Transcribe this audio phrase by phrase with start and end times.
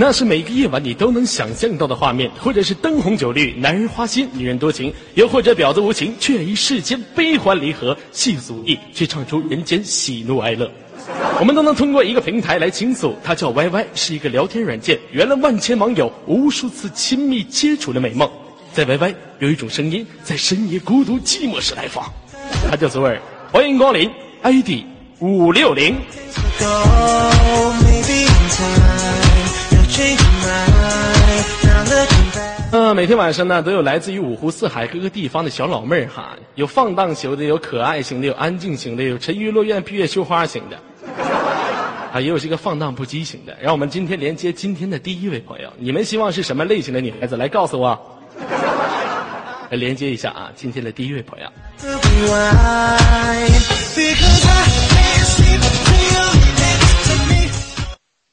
[0.00, 10.70] 那是每个夜晚你都能想象到的画面，或者是灯红酒绿、男人花心、女人多情，又或者婊子无情，却于世间悲欢离合、戏俗意，却唱出人间喜怒哀乐。
[11.40, 18.30] 我们都能通过一个平台来倾诉，它叫 YY，是一个聊天软件，圆了万千网友无数次亲密接触的美梦。
[18.78, 22.04] 在 YY 有一种声音，在深夜孤独寂寞时来访，
[22.70, 24.08] 他叫左耳，欢迎光临
[24.42, 24.84] ，ID
[25.18, 25.96] 五六零。
[32.70, 40.78] 呃，每天晚上呢，都有来自于五湖四海各个地方的小老妹儿哈，有放荡型的，有可爱型的，有安静型的，有沉鱼落雁、闭月羞花型的，
[42.12, 43.56] 啊，也有这个放荡不羁型的。
[43.60, 47.36] 让我们今天连接今天的第一位朋友，你们希望是什么类型的女孩子？
[47.36, 47.98] 来告诉我，
[49.70, 51.46] 来连接一下啊，今天的第一位朋友。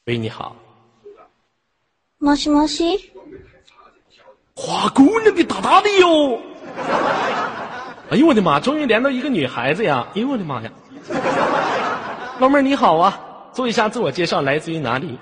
[0.05, 0.55] 喂，你好。
[2.19, 3.11] 摩西摩西，
[4.55, 6.39] 花姑娘，的大大的哟！
[8.11, 10.07] 哎呦我的妈，终于连到一个女孩子呀！
[10.15, 10.71] 哎呦我的妈呀！
[12.39, 13.19] 老妹儿你好啊，
[13.51, 15.19] 做一下自我介绍，来自于哪里？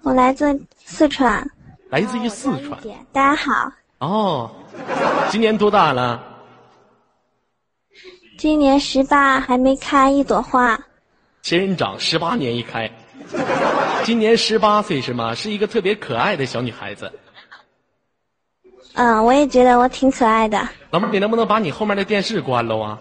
[0.00, 1.46] 我来自四川。
[1.90, 2.80] 来自于四川。
[3.12, 3.70] 大家好。
[3.98, 4.50] 哦，
[5.30, 6.22] 今年多大了？
[8.38, 10.78] 今年十八，还没开一朵花。
[11.42, 12.88] 仙人掌十八年一开。
[14.04, 15.34] 今年十八岁是吗？
[15.34, 17.12] 是一个特别可爱的小女孩子。
[18.94, 20.68] 嗯，我也觉得我挺可爱的。
[20.90, 22.98] 老妹儿，你能不能把你后面的电视关了啊？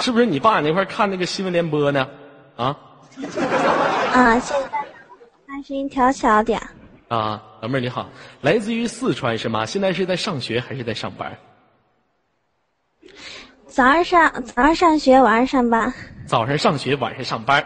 [0.00, 2.08] 是不是你爸那块看那个新闻联播呢？
[2.56, 2.76] 啊？
[4.14, 4.70] 啊，现在
[5.46, 6.60] 把声音调小点。
[7.08, 8.08] 啊，老妹儿你好，
[8.40, 9.66] 来自于四川是吗？
[9.66, 11.36] 现在是在上学还是在上班？
[13.66, 15.92] 早上上早上上学，晚上上班。
[16.26, 17.64] 早上上学，晚上上班。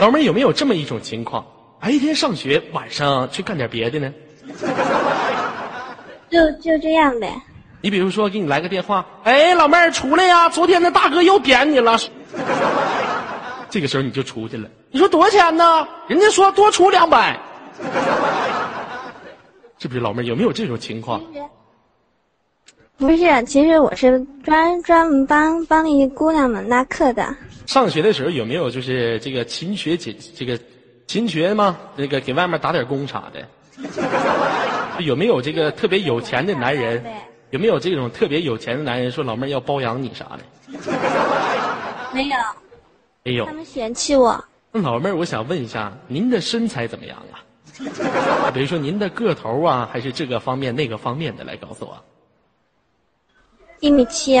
[0.00, 1.46] 老妹儿有没有这么一种情况？
[1.78, 4.12] 白天上学，晚上去干点别的呢？
[6.30, 7.30] 就就这样呗。
[7.82, 10.48] 你比如说，给你来个电话，哎，老妹儿出来呀！
[10.48, 11.98] 昨天那大哥又点你了。
[13.68, 14.68] 这个时候你就出去了。
[14.90, 15.86] 你说多少钱呢？
[16.08, 17.38] 人家说多出两百。
[19.80, 21.20] 是不是老妹儿有没有这种情况？
[22.98, 27.34] 不是，其实我是专专门帮帮那些姑娘们拉客的。
[27.66, 30.60] 上学的时候有没有就是这个勤学俭这个
[31.06, 31.78] 勤学吗？
[31.96, 33.48] 那个给外面打点工啥的？
[35.02, 37.02] 有没有这个特别有钱的男人？
[37.48, 40.40] 有没有这种特别有钱的男人说老妹儿要包养你啥的？
[42.12, 42.36] 没有。
[43.22, 43.46] 没有。
[43.46, 44.44] 他们嫌弃我。
[44.72, 47.40] 那老妹儿，我想问一下，您的身材怎么样啊？
[48.52, 52.04] 比如说您的个头啊，还是这个方面那个方面的，来告诉我。
[53.80, 54.34] 一米七，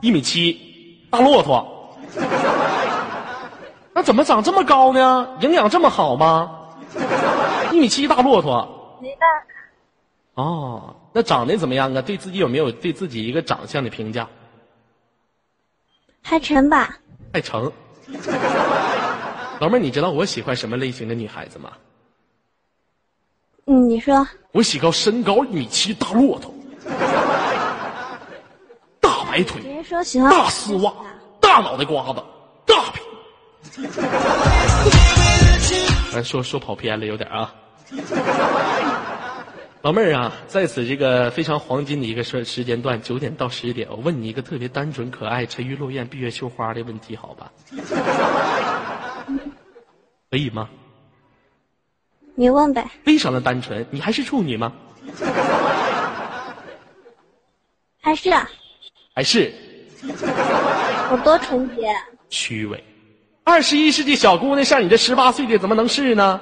[0.00, 1.96] 一米七，大骆驼。
[3.92, 5.36] 那怎么长这么高呢？
[5.40, 6.68] 营养这么好吗？
[7.72, 8.98] 一米七大骆驼。
[9.00, 10.42] 没办法。
[10.42, 12.02] 哦，那长得怎么样啊？
[12.02, 14.28] 对自己有没有对自己一个长相的评价？
[16.22, 16.98] 还成吧。
[17.32, 17.72] 还成。
[19.60, 21.72] 老妹儿，你知道我喜欢什么类型的女孩子吗？
[23.66, 24.26] 嗯，你说。
[24.52, 26.54] 我喜高身高一米七大骆驼。
[29.00, 29.62] 大白腿，
[30.30, 30.92] 大丝袜，
[31.40, 32.22] 大脑袋瓜子，
[32.66, 33.00] 大屁。
[36.12, 37.52] 咱说说跑偏了，有点啊。
[39.82, 47.50] 老妹儿啊，在此这个非常黄金的一个时时间段，九点到十点，我问你一个特别单纯、可爱、沉鱼落雁、闭月羞花的问题，好吧？
[50.30, 50.68] 可以吗？
[52.34, 52.84] 你问呗。
[53.04, 54.72] 非常的单纯，你还是处女吗？
[58.00, 58.30] 还是。
[59.14, 59.52] 还是，
[61.10, 61.94] 我多纯洁。
[62.30, 62.82] 虚伪，
[63.44, 66.40] 二十一世纪小姑娘像你这十八岁的怎么能是呢？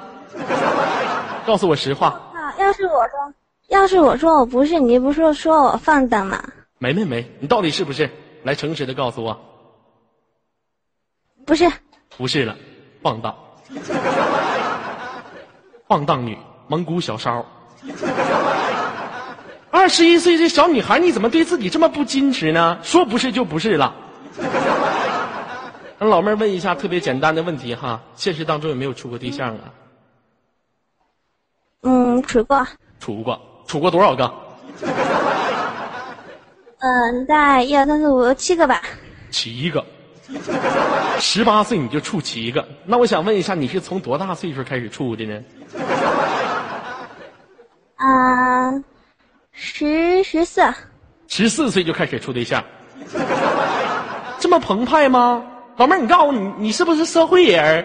[1.47, 2.08] 告诉我实话。
[2.34, 3.34] 啊，要是我说，
[3.69, 6.43] 要是我说我不是，你不是说我放荡吗？
[6.78, 8.08] 没没没，你到底是不是？
[8.43, 9.38] 来，诚实的告诉我。
[11.44, 11.70] 不是。
[12.16, 12.56] 不是了，
[13.02, 13.37] 放荡。
[15.92, 17.44] 放荡女，蒙古小骚。
[19.70, 22.78] 二十一岁这小女孩，你怎么对自己这么不矜持呢？
[22.82, 23.94] 说不是就不是了。
[25.98, 29.64] 让老妹儿问一下特别简单的问题哈，现实当中有没有处过对象啊？
[31.82, 32.66] 嗯，处过。
[32.98, 34.32] 处过，处过多少个？
[36.78, 38.80] 嗯，在一二三四五六七个吧。
[39.30, 39.84] 七个。
[41.19, 45.43] 十八岁你就处七个，那我想问一下，你是从多大岁数开始处的呢？
[47.96, 48.73] 啊。
[49.55, 50.62] 十十四，
[51.29, 52.64] 十四岁就开始处对象，
[54.38, 55.44] 这么澎湃吗？
[55.76, 57.85] 老妹儿，你告诉我，你你是不是社会人？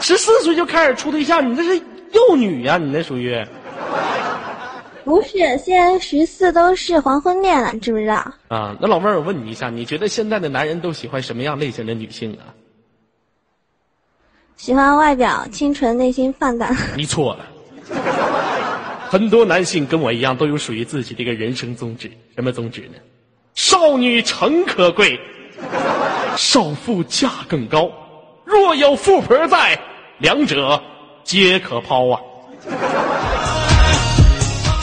[0.00, 1.82] 十四岁就开始处对象，你这是
[2.12, 3.34] 幼女呀、你那属于
[5.08, 8.16] 不是，现在十四都是黄昏恋了，知不知道？
[8.48, 8.76] 啊？
[8.78, 12.52] 那老妹儿，我问你一下，你觉得现在的男人都喜欢什么样类型的女性啊？
[14.58, 16.76] 喜欢外表清纯、内心放荡。
[16.94, 17.46] 你错了，
[19.08, 22.10] 很多男性跟我一样，都有属于自己的一个人生宗旨。
[22.34, 22.98] 什么宗旨呢？
[23.54, 25.18] 少女诚可贵，
[26.36, 27.90] 少妇价更高。
[28.44, 29.80] 若有富婆在，
[30.18, 30.82] 两者
[31.24, 32.20] 皆可抛啊。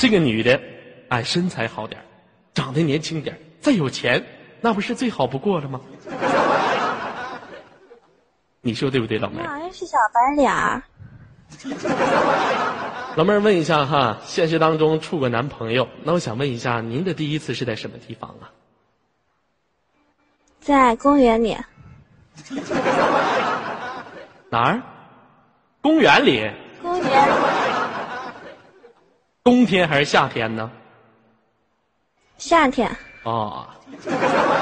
[0.06, 0.62] 这个女的，
[1.10, 2.06] 哎，身材好点儿
[2.54, 4.24] 长得年轻点儿再有钱，
[4.62, 5.82] 那不是最好不过了吗？
[8.62, 9.42] 你说对不对，老妹儿？
[9.42, 10.84] 你好像是小白脸儿，
[13.18, 18.54] 老妹儿问一下哈，现实当中处过男朋友，那我想问一下，您的第一次是在什么地方啊？
[20.60, 21.58] 在公园里，
[24.52, 24.80] 哪儿？
[25.82, 26.48] 公园里？
[26.80, 27.10] 公园
[29.46, 30.72] 冬天还是夏天呢？
[32.40, 32.90] 夏天，
[33.22, 33.78] 啊，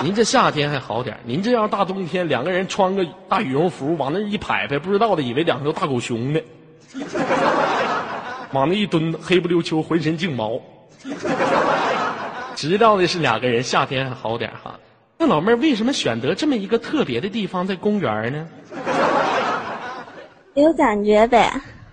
[0.03, 6.41] 您这夏天还好点儿您这样大冬天，两个人穿个大羽绒服往那一拍拍，不知道的以为两条大狗熊呢，
[8.51, 10.59] 往那一蹲，黑不溜秋，浑身净毛。
[12.53, 14.77] 知道的是两个人，夏天还好点儿哈。
[15.17, 18.45] 那老妹儿为什么选择这么一个特别的地方，在公园呢？
[20.55, 21.49] 有感觉呗。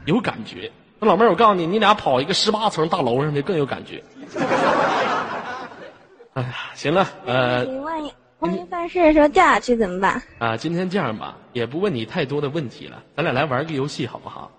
[0.06, 0.68] 有感觉。
[1.00, 4.02] 那老妹儿，我告诉你，你俩跑一个十八层大楼上去更有感觉。
[6.34, 10.22] 哎呀，行了，呃你万一万一犯事的时候掉下去怎么办？
[10.38, 14.50] 啊，今天这样吧，也不问你太多的问题了，咱俩来玩个游戏好不好？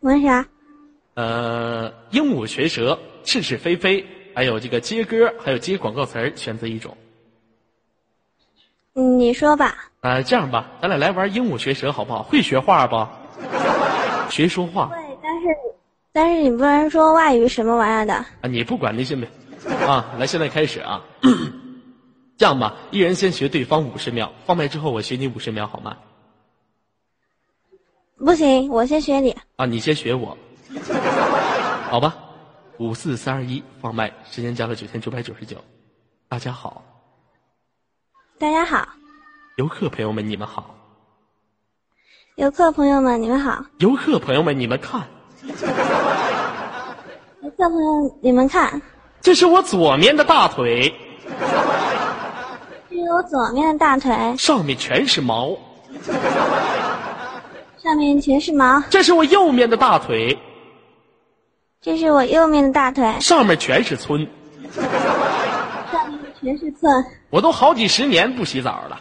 [0.00, 0.44] 玩啥？
[1.14, 4.04] 呃，鹦鹉学舌、是是非非，
[4.34, 6.96] 还有这个接歌，还有接广告词儿，选择一种。
[8.94, 9.74] 你说吧。
[10.00, 12.22] 啊、这样吧，咱俩来玩鹦鹉学舌好不好？
[12.22, 13.06] 会学话不？
[14.30, 14.90] 学说话
[16.12, 18.14] 但是你不能说外语什么玩意儿的。
[18.14, 19.26] 啊，你不管那些没
[19.86, 21.02] 啊，来，现在开始啊。
[22.36, 25.96] 这样吧，一人先学对方五十秒，放麦之后我学你五十秒，好吗？
[28.18, 29.36] 不行，我先学你。
[29.56, 30.36] 啊，你先学我，
[31.88, 32.14] 好吧？
[32.78, 35.56] 五四三二一，放麦，时间加了九千九百九十九。
[36.28, 36.84] 大家好，
[38.38, 38.86] 大家好，
[39.56, 40.74] 游客朋友们，你们好，
[42.36, 43.64] 游客朋友们，你们好。
[43.78, 45.06] 游客朋友们，你们看，
[45.44, 45.52] 游
[47.50, 48.80] 客朋友，你们看，
[49.20, 50.94] 这是我左面的大腿，
[52.88, 55.58] 这是我左面的大腿，上面全是毛；
[57.82, 60.38] 上面全是毛；这是我右面的大腿，
[61.80, 64.24] 这是我右面的大腿，上面全是村。
[65.90, 67.04] 上面全是寸。
[67.30, 69.00] 我都好几十年不洗澡了，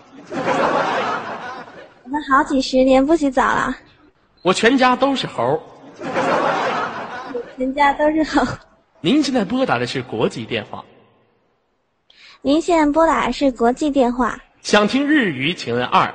[2.04, 3.78] 我们好几十年不洗澡了，
[4.42, 5.62] 我全家都是猴。
[7.57, 8.47] 全家都是猴。
[9.01, 10.85] 您现在拨打的是国际电话，
[12.43, 16.15] 您现在拨打的是国际电话，想听日语请按二。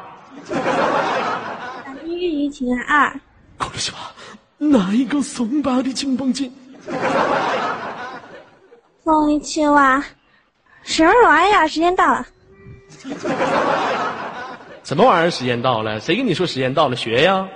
[1.85, 3.19] 想听日语请按二。
[3.59, 3.95] これは
[4.57, 6.51] 哪个松巴的金棒金？
[9.03, 10.03] 凤梨青蛙，
[10.83, 11.67] 什么玩意儿？
[11.67, 12.25] 时间到了，
[14.83, 15.31] 什么玩意儿？
[15.31, 15.99] 时间到了？
[15.99, 16.95] 谁跟你说时间到了？
[16.95, 17.47] 学呀！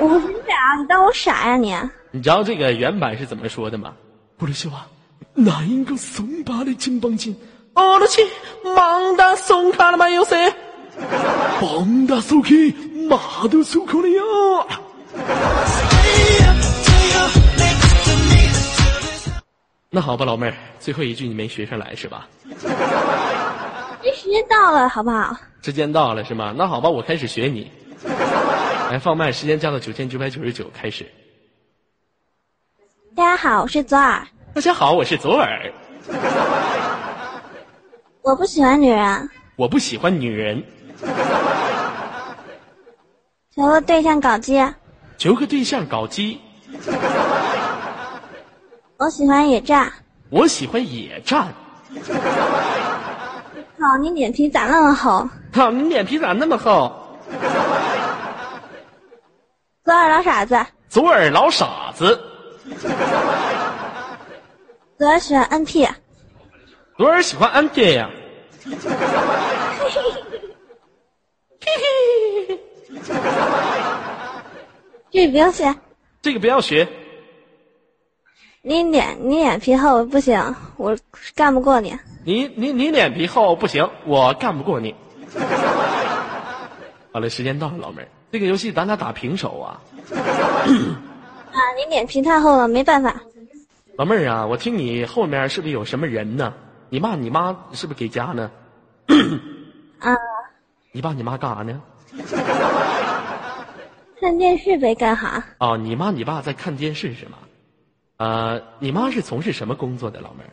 [0.00, 0.18] 五
[0.64, 1.76] 十秒，你当我傻呀你？
[2.10, 3.92] 你知道这个原版是怎么说的吗？
[4.38, 4.72] これは
[5.34, 7.36] 哪一个松巴的金棒金？
[7.74, 8.22] 我的去，
[8.64, 10.08] 忙的松卡了吗？
[10.08, 10.52] 有谁？
[11.60, 12.72] 忙的松去，
[13.08, 14.22] 马的松口了呀！
[19.90, 22.26] 那好吧，老妹儿，最后一句你没学上来是吧？
[24.02, 25.36] 这时间到了，好不好？
[25.62, 26.54] 时间到了是吗？
[26.56, 27.70] 那好吧，我开始学你。
[28.91, 31.05] 来放慢，时间降到九千九百九十九，开始。
[33.15, 35.71] 大家好，我是左耳，大家好，我是左耳。
[38.21, 40.63] 我不喜欢女人，我不喜欢女人，
[43.55, 44.63] 求个对象搞基。
[45.17, 46.39] 求个对象搞基。
[48.97, 49.91] 我喜欢野战。
[50.29, 51.47] 我喜欢野战。
[53.79, 55.27] 好，你脸皮咋那么厚？
[55.53, 56.91] 好，你脸皮咋那么厚？
[59.85, 62.19] 左耳老傻子，左耳老傻子，
[64.97, 65.87] 左耳喜欢 NP，。
[66.97, 68.09] 左耳喜欢 NP 呀。
[75.11, 75.75] 这个不要学。
[76.23, 76.87] 这个不要学。
[78.63, 80.97] 你脸你脸皮厚不行，我
[81.35, 81.95] 干不过你。
[82.23, 84.95] 你你你脸皮厚不行，我干不过你。
[87.11, 89.79] 好了，时间到了，老妹儿，这个游戏咱俩打平手啊。
[90.11, 93.15] 啊，你脸皮太厚了，没办法。
[93.97, 96.53] 老妹儿啊，我听你后面是不是有什么人呢？
[96.89, 98.51] 你爸你妈是不是给家呢？
[99.99, 100.13] 啊，
[100.91, 101.81] 你爸你妈干啥呢？
[104.19, 105.41] 看电视呗，干哈？
[105.59, 107.37] 哦，你妈你爸在看电视是吗？
[108.17, 110.51] 呃，你妈是从事什么工作的，老妹儿？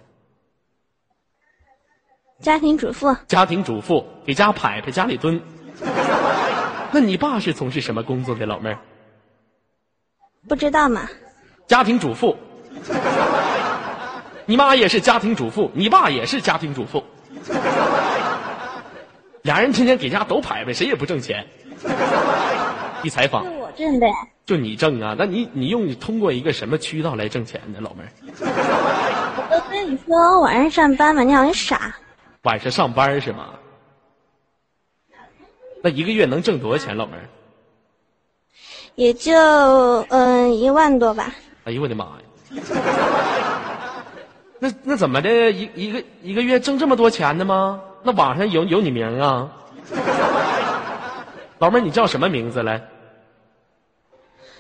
[2.41, 5.43] 家庭主妇，家庭主妇，给家拍拍，家里蹲。
[6.93, 8.79] 那你爸是从事什么工作的，老妹儿？
[10.49, 11.09] 不知道嘛？
[11.67, 12.37] 家庭主妇。
[14.45, 17.03] 你妈也是家庭主妇，你爸也是家庭主妇，
[19.43, 21.47] 俩人天天给家都拍拍，谁也不挣钱。
[23.03, 24.07] 一采访就，我挣呗。
[24.45, 25.15] 就你挣啊？
[25.17, 28.09] 那你你用你通过一个什么渠道来挣钱呢，老妹儿？
[29.37, 31.95] 我都跟你说晚上上班嘛，你好像傻。
[32.43, 33.51] 晚上上班是吗？
[35.83, 37.29] 那一个月能挣多少钱，老妹儿？
[38.95, 39.33] 也就
[40.11, 41.35] 嗯一万多吧。
[41.65, 42.23] 哎呦我的妈呀！
[44.59, 45.51] 那那怎么的？
[45.51, 47.81] 一一个一个月挣这么多钱的吗？
[48.05, 49.51] 那网上有有你名啊？
[51.59, 52.81] 老妹儿，你叫什么名字来？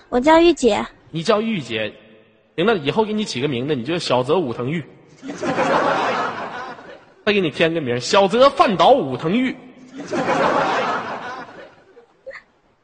[0.08, 1.92] 我叫玉姐，你叫玉姐。
[2.56, 4.84] 行了，以后给你起个名字，你就小泽武藤玉。
[7.24, 9.56] 再给你添个名，小泽饭岛武藤玉。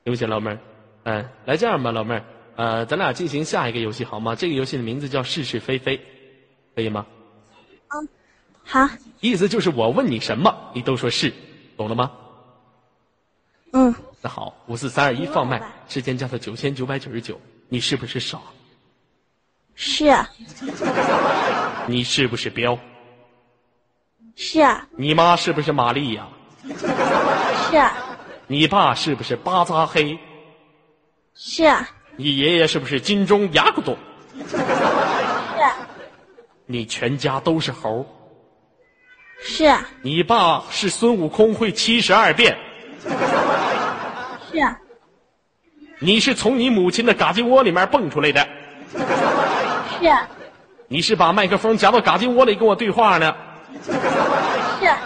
[0.08, 0.58] 对不起，老妹儿。
[1.02, 2.24] 嗯，来这样吧，老妹儿，
[2.56, 4.34] 呃，咱俩进行下一个游戏好吗？
[4.34, 6.00] 这个游戏的名字叫是是非非，
[6.74, 7.04] 可以吗？
[7.88, 8.08] 嗯
[8.64, 8.88] 好，
[9.20, 11.30] 意思就是我问你什么，你都说是，
[11.76, 12.10] 懂了吗？
[13.74, 15.60] 嗯，那好，五四三二一，放麦
[15.90, 17.38] 时间叫做九千九百九十九，
[17.68, 18.38] 你是不是傻？
[19.74, 20.26] 是啊
[21.86, 22.78] 你是不是彪？
[24.36, 26.26] 是啊你妈是不是玛丽呀？
[27.70, 27.94] 是啊
[28.50, 30.18] 你爸是不是巴扎黑？
[31.34, 33.96] 是啊你爷爷是不是金钟牙骨朵？
[34.48, 35.76] 是啊
[36.64, 38.06] 你全家都是猴？
[39.40, 42.56] 是啊你爸是孙悟空会七十二变？
[44.50, 44.80] 是啊
[46.00, 48.48] 你是从你母亲的嘎鸡窝里面蹦出来的？
[50.00, 50.26] 是啊
[50.88, 53.36] 你是把麦克风夹到嘎鸡窝里跟我对话呢？
[53.84, 54.98] 是啊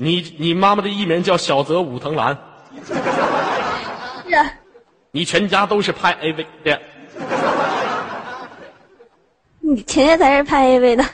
[0.00, 2.38] 你你妈妈的艺名叫小泽武藤兰，
[2.86, 2.94] 是
[4.32, 4.52] 啊，
[5.10, 6.80] 你全家都是拍 AV 的，
[9.58, 11.04] 你前天才是拍 AV 的。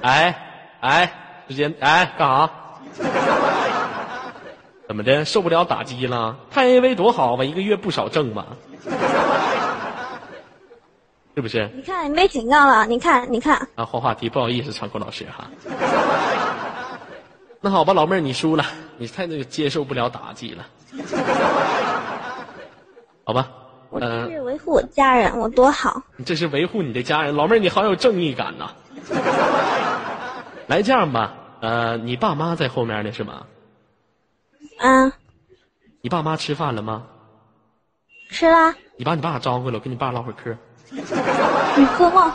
[0.00, 0.36] 哎
[0.80, 1.12] 哎，
[1.48, 2.50] 时间哎干啥？
[4.88, 5.24] 怎么的？
[5.24, 6.36] 受不了打击了？
[6.50, 8.46] 拍 AV 多好吧，一个月不少挣吧？
[11.34, 11.68] 是不是？
[11.74, 12.86] 你看，你被警告了。
[12.86, 15.50] 你看，你看，啊，换话题，不好意思，长空老师哈。
[17.60, 18.64] 那好吧，老妹儿，你输了，
[18.98, 20.66] 你太那个接受不了打击了，
[23.24, 23.48] 好吧？
[23.90, 26.02] 我嗯、这是维护我家人，我多好。
[26.16, 28.70] 你这是维护你的家人，老妹儿，你好有正义感呐。
[30.66, 33.46] 来，这样吧，呃，你爸妈在后面呢是吗？
[34.78, 35.12] 嗯，
[36.00, 37.04] 你爸妈吃饭了吗？
[38.30, 40.56] 吃啦，你把你爸招过来，我跟你爸唠会儿嗑。
[41.76, 42.30] 你喝梦。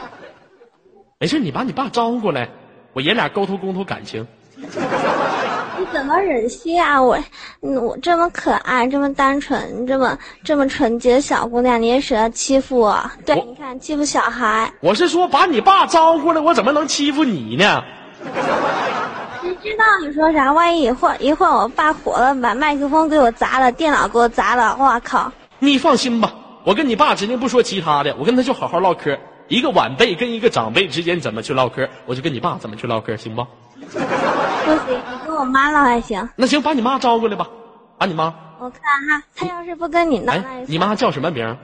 [1.19, 2.49] 没事，你把你爸招呼过来，
[2.93, 4.27] 我爷俩沟通沟通感情。
[4.55, 7.01] 你怎么忍心啊？
[7.01, 7.17] 我，
[7.61, 13.11] 嗯我这么可爱，这么单纯，这么这么纯洁的小姑娘，你也舍得欺负我？
[13.25, 17.83] 对，你看欺负小孩，我是说把你爸招过来，我怎么能欺负你呢？
[19.41, 20.51] 谁知道你说啥？
[20.51, 25.31] 万一一会儿一会儿我爸火了，把麦克风给我砸了，电脑给我砸了，我靠！
[25.59, 26.33] 你放心吧，
[26.67, 29.17] 我跟你爸指定不说其他的，我跟他就好好唠嗑。
[29.47, 33.41] 一个晚辈跟一个长辈之间怎么去唠嗑，我就跟你爸怎么去唠嗑，行不？
[33.79, 33.97] 不行，
[35.09, 36.27] 你跟我妈唠还行。
[36.35, 37.47] 那行，把你妈招过来吧，
[37.97, 38.35] 把你妈。
[38.59, 41.57] 我看哈，他要是不跟你闹，哎，你妈叫什么名？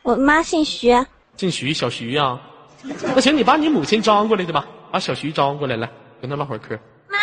[0.00, 0.96] 我妈姓徐，
[1.36, 2.40] 姓徐，小徐呀、
[2.82, 5.90] 那行，你把你母亲招过来的吧，把小徐招过来，来
[6.22, 6.74] 跟他唠会儿嗑。
[7.06, 7.18] 妈，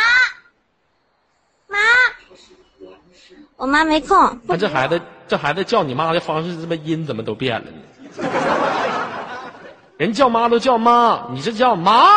[3.57, 4.17] 我妈没空。
[4.45, 7.77] 不看这孩子，这孩子叫你妈的方式，这么音怎么都变了呢？
[9.97, 12.07] 人叫妈都叫妈，你这叫妈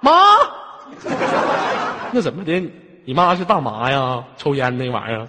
[0.00, 0.12] 妈，
[2.12, 2.72] 那怎么的？
[3.04, 4.24] 你妈是大麻呀？
[4.36, 5.28] 抽烟那玩意儿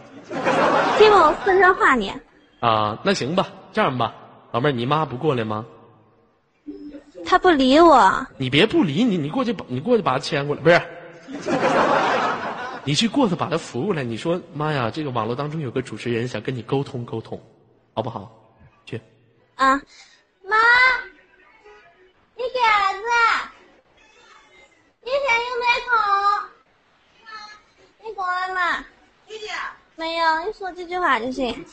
[0.98, 2.14] 听我四川话你。
[2.62, 2.98] 啊？
[3.04, 4.14] 那行吧，这样吧，
[4.52, 5.66] 老妹儿，你妈不过来吗？
[7.26, 10.82] 她不理我，你别不理你，你过去把你过去把她牵过来，不是？
[12.84, 14.04] 你去过去把他扶过来。
[14.04, 17.42] 你说妈呀，这个网络当中有个主持人想跟你沟通沟通，
[17.94, 18.30] 好不好？
[18.86, 19.00] 去。
[19.56, 19.76] 啊，
[20.44, 20.58] 妈，
[22.36, 23.00] 你给儿子？
[25.04, 25.92] 你现在有没空？
[28.04, 28.86] 你过来嘛。
[29.96, 31.64] 没有，你说几句话就行。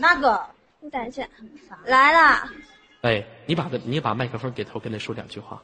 [0.00, 0.44] 那个？
[0.80, 1.28] 你等一下，
[1.84, 2.50] 来了。
[3.02, 5.62] 哎，你把他，你把麦克风给头，跟他说两句话。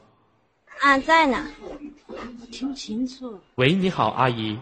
[0.81, 1.45] 啊，在呢。
[2.07, 3.39] 我听不清楚。
[3.55, 4.59] 喂，你好，阿姨。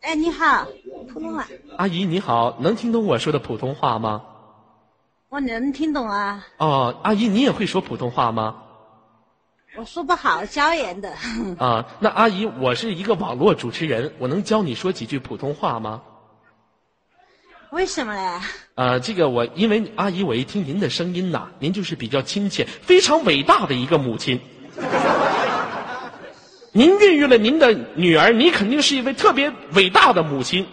[0.00, 0.66] 哎，你好，
[1.12, 1.46] 普通话。
[1.76, 4.22] 阿姨你好，能听懂我说的普通话吗？
[5.28, 6.46] 我能听懂啊。
[6.58, 8.62] 哦，阿姨你也会说普通话吗？
[9.76, 11.12] 我说不好，椒盐的。
[11.58, 16.02] 啊，那阿姨，我是一个网络主持人，我能教你说几句普通话吗？
[17.72, 18.40] 为什么嘞？
[18.76, 24.40] 呃，这个我因为阿姨，我一听您的声音呐，您就是比较亲切，非常伟大的一个母亲。
[26.72, 30.66] 您孕育了您的女儿，你肯定是一位特别伟大的母亲。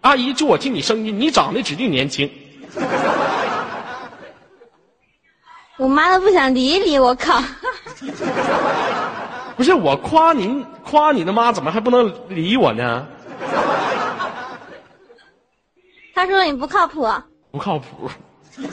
[0.00, 2.30] 阿姨，就我听你声音，你长得指定年轻。
[5.76, 7.42] 我妈都不想理你，我靠！
[9.56, 13.06] 不是我夸您，夸你的妈，怎么还不能理我呢？
[16.14, 17.06] 他说你不靠谱。
[17.50, 18.08] 不靠谱。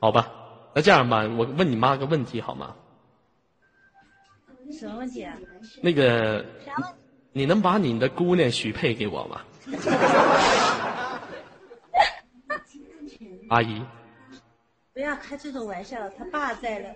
[0.00, 0.26] 好吧，
[0.74, 2.74] 那这样吧，我问你妈个问题好吗？
[4.72, 5.34] 什么问题啊？
[5.82, 6.94] 那个，啥问题？
[7.32, 9.40] 你能把你的姑娘许配给我吗？
[13.50, 13.82] 阿姨，
[14.94, 16.88] 不要开这种玩笑，他爸在了。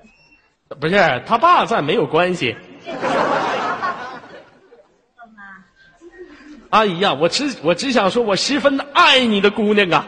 [0.81, 2.57] 不是他爸在没有关系。
[6.71, 10.07] 阿姨呀、我只我只想说，我十分爱你的姑娘啊！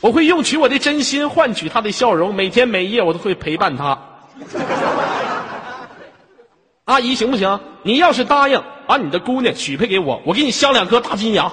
[0.00, 3.98] 我会用取我的真心换取她的笑容，每天每夜我都会陪伴她。
[6.84, 7.60] 阿姨行不行？
[7.82, 11.52] 你要是答应把你的姑娘许配给我，我给你镶两颗大金牙，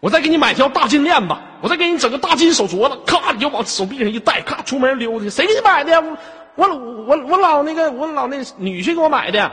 [0.00, 5.30] 我再给你买条大金链子，我再给你整个大金手镯子，咔你就往手臂上一戴，咔出门溜达去。
[5.30, 6.02] 谁给你买的呀？
[6.56, 9.50] 我我我老那个我老那女婿给我买的，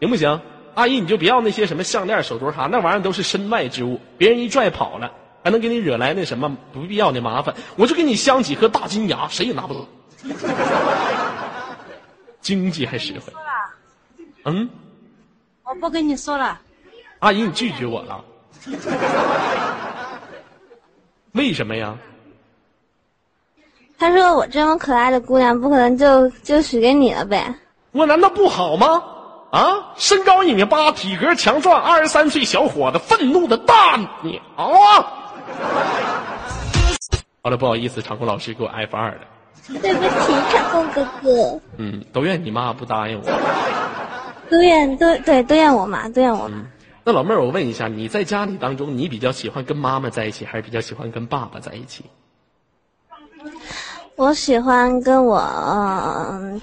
[0.00, 0.40] 行不行？
[0.80, 5.12] 阿姨你就别要那些什么项链、手镯啥，那玩意儿都是身外之物，别人一拽跑了，
[5.44, 7.54] 还能给你惹来那什么不必要的麻烦。
[7.76, 9.86] 我就给你镶几颗大金牙，谁也拿不走。
[12.40, 13.30] 经济还实惠。
[14.46, 14.70] 嗯，
[15.64, 16.58] 我不跟你说了。
[17.18, 18.24] 阿姨你拒绝我了，
[21.32, 21.94] 为什么呀？
[23.98, 27.54] 他说我这么可爱的姑娘，不可能就就许给你了呗？
[27.92, 29.02] 我难道不好吗？
[29.50, 35.06] 啊，身高一米八，体格强壮，二十三岁小伙子，愤怒的大鸟啊！
[37.42, 39.20] 好了，不好意思，场控老师给我 F 二了。
[39.82, 41.60] 对不起，场控哥哥。
[41.78, 43.24] 嗯，都怨你妈不答应我。
[44.50, 46.56] 都怨都对都怨我妈，都怨我妈。
[47.02, 52.04] 那老妹儿，我问一下，你在家里当中，你比较喜欢跟妈妈在一起，还是比较喜欢跟爸爸在一起？
[54.16, 56.60] 我喜欢跟我嗯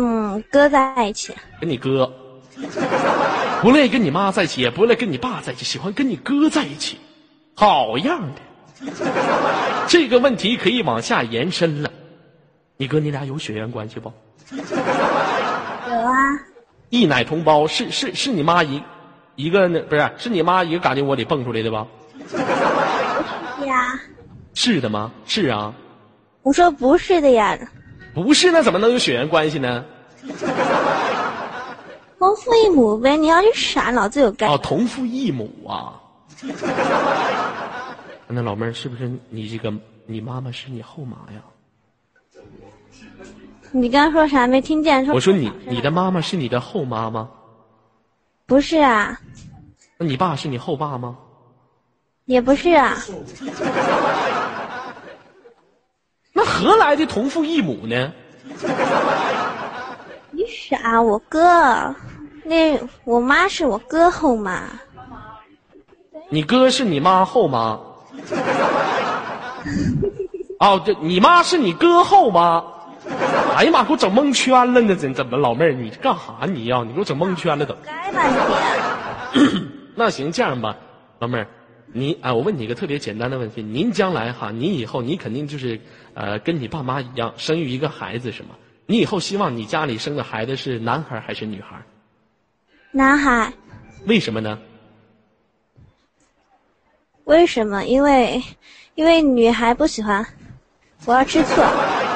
[0.00, 1.34] 嗯哥在一起。
[1.60, 2.06] 跟你哥，
[3.60, 6.98] 不乐意跟你妈在一起，也不乐意跟你爸在一起，喜欢跟你哥在一起，
[7.56, 8.40] 好样的！
[9.88, 11.90] 这个问题可以往下延伸了，
[12.76, 14.12] 你哥你俩有血缘关系不？
[14.52, 16.14] 有啊，
[16.90, 18.80] 一奶同胞是是是你妈一
[19.34, 21.86] 一个那不是是你妈一个嘎进窝里蹦出来的吧？
[23.66, 23.98] 呀，
[24.54, 25.10] 是的吗？
[25.26, 25.74] 是啊，
[26.42, 27.58] 我说不是的呀，
[28.14, 29.84] 不是那怎么能有血缘关系呢？
[32.18, 33.16] 同父异母呗。
[33.16, 34.48] 你要是傻，脑子有盖。
[34.48, 35.94] 哦，同父异母啊。
[38.26, 39.72] 那老妹儿是不是你这个
[40.06, 41.40] 你妈妈是你后妈呀？
[43.70, 44.46] 你刚刚说啥？
[44.46, 45.04] 没听见？
[45.06, 47.28] 说我说你你的妈妈是你的后妈吗？
[48.46, 49.18] 不是啊，
[49.96, 51.16] 那你爸是你后爸吗？
[52.24, 52.96] 也不是啊，
[56.38, 58.12] 那何来的同父异母呢？
[60.30, 61.92] 你傻，我哥，
[62.44, 64.62] 那我妈是我哥后妈。
[66.28, 67.80] 你哥是你妈后妈？
[70.60, 72.62] 哦，这你妈是你哥后妈？
[73.56, 74.94] 哎呀妈，给我整蒙圈了呢！
[74.94, 77.74] 怎怎么老妹儿你干哈你呀、你给我整蒙圈了都。
[77.84, 78.22] 该吧
[79.34, 79.68] 你？
[79.96, 80.76] 那行，这样吧，
[81.18, 81.48] 老妹儿，
[81.92, 85.80] 你啊，我问你一个特别简单的问题：您将来哈，你以后你肯定就是
[86.14, 88.50] 呃，跟你爸妈一样，生育一个孩子是吗？
[88.86, 91.80] 你以后希望你家里生的孩子是男孩还是女孩？
[92.90, 93.52] 男孩？
[94.06, 94.58] 为什么呢？
[97.24, 97.84] 为什么？
[97.84, 98.42] 因为
[98.94, 100.24] 因为女孩不喜欢，
[101.04, 101.60] 我要吃醋。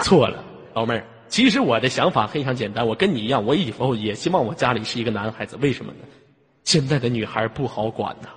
[0.02, 0.42] 错了，
[0.74, 5.56] 老妹儿，其实我的想法非常简单，我跟你一样，我以后也希望我家里是一个男孩子。
[5.60, 5.98] 为什么呢？
[6.64, 8.28] 现在的女孩不好管呐、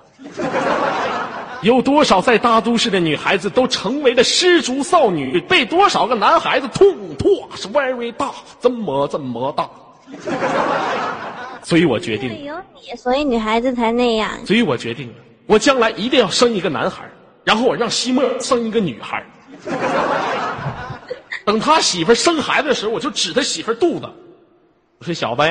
[1.62, 6.86] 有多少在大都市的女孩子都成为了失足少女，被多少个男孩子痛
[7.18, 9.68] 破是 very 大，这么这么大。
[11.62, 14.30] 所以我决定了，有你，所以女孩子才那样。
[14.46, 15.14] 所以我决定了，
[15.46, 17.04] 我将来一定要生一个男孩，
[17.42, 19.24] 然后我让西莫生一个女孩。
[21.44, 24.06] 等他媳妇儿生孩子的时候，我就指他媳妇儿肚子，
[24.98, 25.42] 我说小子，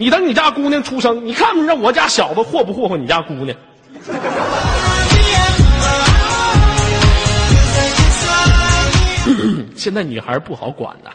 [0.00, 3.56] 你等你家姑娘出生，你看不让我家小子霍不霍霍你家姑娘？
[9.74, 11.10] 现在女孩不好管呐，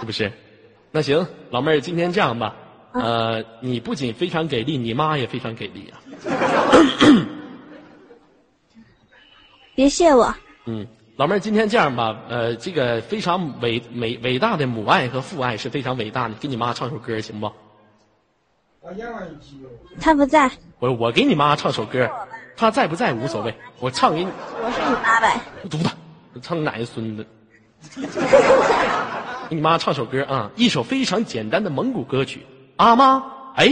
[0.00, 0.30] 是不是？
[0.92, 2.54] 那行，老妹儿，今天这样吧，
[2.92, 5.98] 呃，你不仅非常给力，你妈也非常给力啊。
[9.74, 10.32] 别谢我，
[10.66, 10.86] 嗯，
[11.18, 17.50] 老妹儿，今天这样吧，呃，这个非常伟伟伟大的母爱和父爱是非常伟大的，给你妈唱首歌行不？
[20.00, 22.08] 他不在，我我给你妈唱首歌，
[22.56, 24.30] 她在不在无所谓，我唱给你，
[24.62, 25.40] 我是你爸呗。
[25.68, 25.88] 犊子，
[26.40, 27.26] 唱你奶奶孙子。
[29.50, 32.46] 给你妈唱首歌啊，一首非常简单的蒙古歌曲。
[32.76, 33.20] 阿妈，
[33.56, 33.68] 哎，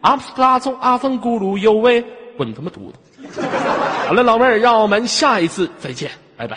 [0.00, 2.02] 阿布斯拉从阿峰咕噜哟喂，
[2.38, 3.42] 滚他妈犊子！
[4.08, 6.10] 好了，老妹儿，让我们下一次再见，
[6.40, 6.56] 拜拜。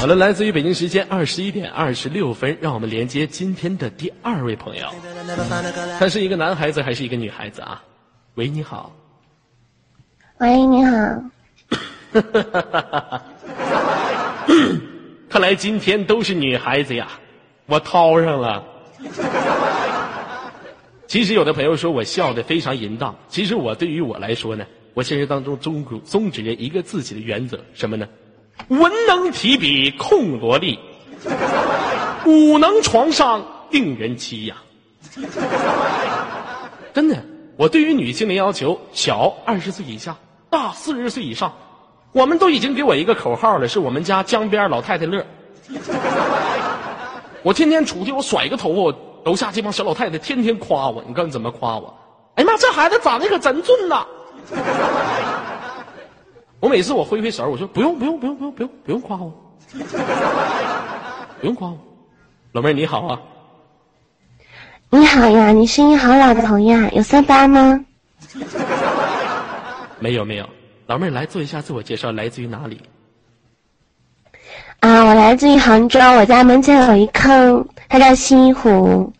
[0.00, 4.86] 好了，来自于北京时间二十一点二十六分，让我们连接今天的第二位朋友。
[5.98, 7.82] 他是一个男孩子还是一个女孩子啊？
[8.34, 8.92] 喂，你好。
[10.38, 10.92] 喂，你好。
[15.28, 17.08] 看来今天都是女孩子呀，
[17.68, 18.64] 我掏上了。
[21.06, 28.08] 其实有的朋友说我笑的非常淫荡，其实我对于我来说呢，我现实当中宗主宗旨着一个自己的原则，什么呢？
[28.68, 30.78] 文能提笔控萝莉，
[32.26, 34.56] 武能床上定人妻呀。
[36.92, 37.22] 真的，
[37.56, 40.16] 我对于女性的要求，小二十岁以下，
[40.50, 41.52] 大四十岁以上，
[42.12, 45.24] 我们都已经给我一个口号了，是我们家江边老太太乐。
[47.42, 51.94] 我天天出去，我甩个头发，我楼下这帮小老太太天天夸我，你看怎么夸我？
[52.34, 54.06] 哎呀妈，这孩子长得可真俊呐！
[56.60, 59.32] 我每次我挥挥手，我说不用不用不用不用不用不用夸我，
[61.40, 61.78] 不用夸我。
[62.52, 63.20] 老妹儿你好啊，
[64.90, 67.84] 你好呀，你声音好老头呀，有三八吗？
[69.98, 70.48] 没有没有，
[70.86, 72.80] 老妹儿来做一下自我介绍，来自于哪里？
[74.80, 79.12] 啊，我来自于杭州，我家门前有一坑，它叫西湖。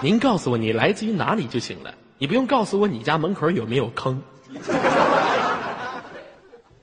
[0.00, 4.22] 您告诉我你来自于哪里就行了，你不用告诉我你家门口有没有坑。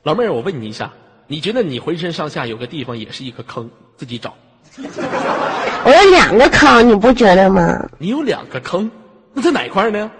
[0.03, 0.91] 老妹儿，我问你一下，
[1.27, 4.33] 你觉得你浑身上下有个地方也是一个坑，自己找。
[4.77, 7.87] 我有两个坑，你不觉得吗？
[7.97, 8.91] 你有两个坑，
[9.33, 10.11] 那在哪块呢？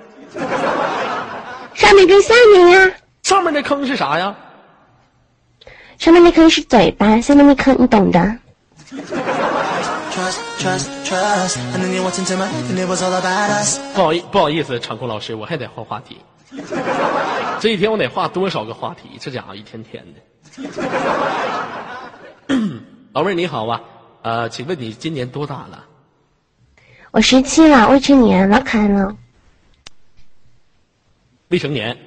[1.73, 2.91] 上面跟下面呀，
[3.23, 4.33] 上面那坑是啥呀？
[5.97, 8.37] 上面那颗是嘴巴，下面那颗你懂的。
[13.93, 16.17] 不好意不好意思，场控老师，我还得换话题。
[17.59, 19.17] 这一天我得画多少个话题？
[19.19, 20.19] 这家伙一天天的。
[23.13, 23.81] 老妹儿你好啊，
[24.21, 25.85] 呃，请问你今年多大了？
[27.11, 29.15] 我十七了，未成年，老可爱了。
[31.49, 31.97] 未成年。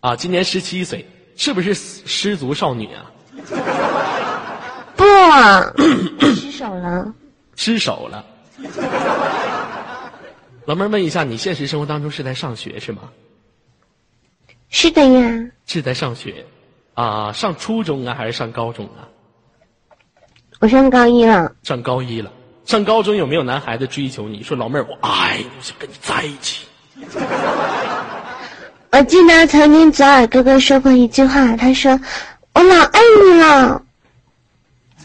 [0.00, 3.10] 啊，今年十七岁，是不是失足少女啊？
[4.96, 5.04] 不，
[6.34, 7.14] 失手了。
[7.56, 8.24] 失手了。
[10.66, 13.02] 老妹儿问一下，你现实生活当中是在上学是吗？
[14.68, 16.46] 是的呀，是在上学，
[16.94, 19.08] 啊，上初中啊还是上高中啊？
[20.60, 21.52] 我上高一了。
[21.62, 22.30] 上高一了。
[22.66, 26.66] 上高中有没有男孩子追求你说老妹儿我爱你，我想跟你在一起？
[28.92, 31.98] 我记得曾经左耳哥哥说过一句话，他说
[32.54, 33.82] ：“我老爱你了。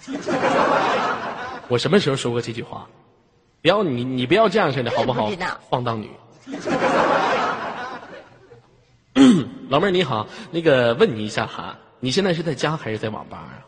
[1.68, 2.88] 我什么时候说过这句话？
[3.62, 5.36] 不要你你不要这样似的好不好不？
[5.70, 6.10] 放荡女。
[9.70, 13.60] 老妹儿你好，那个问你一下哈，你现在是在家还是在网吧啊？”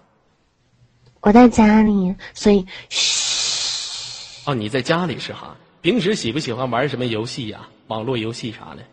[1.21, 5.56] 我在家里，所以嘘，哦，你在家里是哈？
[5.82, 8.84] 平时喜不喜欢玩什么游戏呀、网络游戏啥的？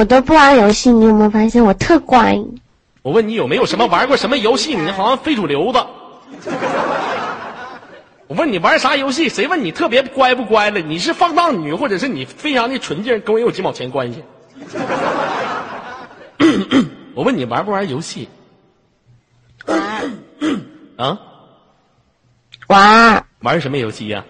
[0.00, 0.90] 我都不玩游戏。
[0.90, 2.38] 你有没有发现我特乖？
[3.02, 4.74] 我问你有没有什么玩过什么游戏？
[4.74, 5.86] 你好像非主流的。
[8.26, 9.28] 我问你玩啥游戏？
[9.28, 10.80] 谁问你特别乖不乖了？
[10.80, 14.24] 你是放荡女，或者是你非常的纯净，跟我有几毛钱关系？
[17.14, 18.26] 我问你玩不玩游戏？
[19.66, 20.08] 玩
[20.96, 21.20] 啊，
[22.68, 24.24] 玩玩什么游戏呀、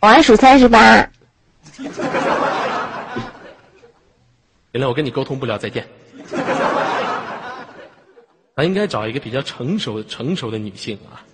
[0.00, 1.06] 玩数三十八，
[4.76, 5.86] 原来我跟你沟通不了再见。
[8.54, 11.24] 咱应该找一个比较成熟成熟的女性啊。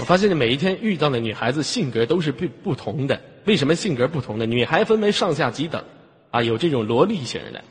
[0.00, 5.80] 我发现你每一天遇到的女孩子性格都是不不同的为什么性格不同的女孩分为上下级等。
[6.30, 7.64] 啊，有这种萝莉型的，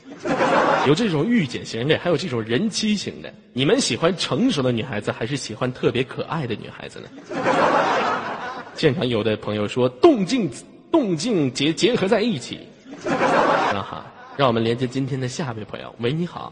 [0.87, 3.31] 有这种御姐型的，还有这种人妻型的。
[3.53, 7.09] 你们喜欢成熟的女孩子，还是喜欢特别可爱的女孩子呢？
[8.75, 10.51] 现场有的朋友说动静
[10.91, 12.59] 动静结结合在一起，
[13.03, 15.93] 那哈，让我们连接今天的下一位朋友。
[15.99, 16.51] 喂，你好，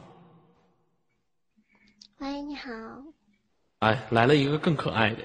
[2.20, 2.70] 喂，你好，
[3.80, 5.18] 哎，来了一个更可爱的。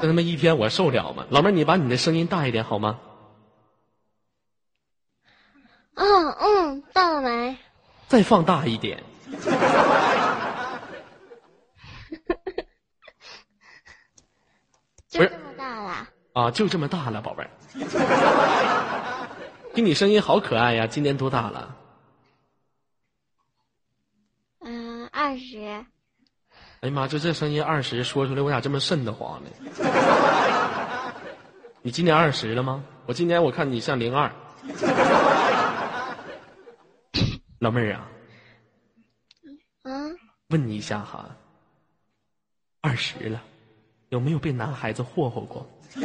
[0.00, 1.26] 这他妈一天我受了吗？
[1.28, 2.98] 老妹儿，你把你的声音大一点好吗？
[5.98, 7.56] 嗯嗯，到了没？
[8.06, 9.02] 再放大一点。
[15.08, 17.50] 就这么大了，啊，就这么大了，宝贝儿。
[19.74, 21.74] 听你声音好可爱呀，今年多大了？
[24.60, 25.58] 嗯、二十，
[26.80, 29.50] 哎呀妈，就这声音二十，说出来我咋这么瘆得慌呢？
[31.82, 32.84] 你今年二十了吗？
[33.06, 34.30] 我今年我看你像零二。
[37.58, 38.08] 老妹儿啊，
[39.82, 40.16] 嗯，
[40.48, 41.36] 问你一下哈，
[42.80, 43.42] 二十了，
[44.10, 45.68] 有没有被男孩子霍霍过？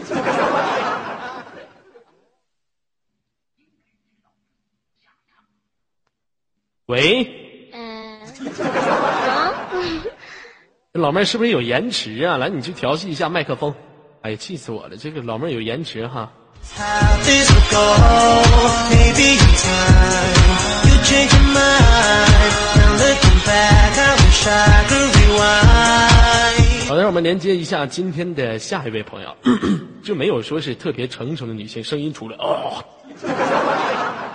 [6.88, 8.26] 喂，嗯、啊，
[10.94, 12.38] 老妹儿是不是有延迟啊？
[12.38, 13.76] 来，你去调戏一下麦克风。
[14.22, 14.98] 哎呀，气死我了！
[14.98, 16.34] 这个老妹儿有延迟哈。
[16.76, 17.18] How
[21.54, 22.54] mind.
[22.76, 26.88] Now looking back, I wish I could rewind.
[26.88, 29.36] 好的，让我们连接一下今天的下一位朋友，
[30.04, 32.84] 就没有说是特别成熟的女性，声音出来哦，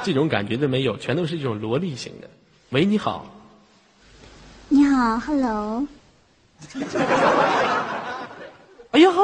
[0.03, 2.29] 这种感觉都没有，全都是这种萝莉型的。
[2.71, 3.27] 喂，你好，
[4.69, 5.87] 你好，Hello，
[8.91, 9.23] 哎呀哈，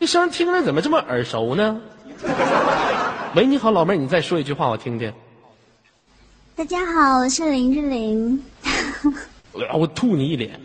[0.00, 1.80] 这声听着怎么这么耳熟呢？
[3.34, 5.12] 喂，你好，老妹儿，你再说一句话我听听。
[6.58, 8.42] 大家好，我是林志玲。
[9.52, 10.60] 我我吐你一脸。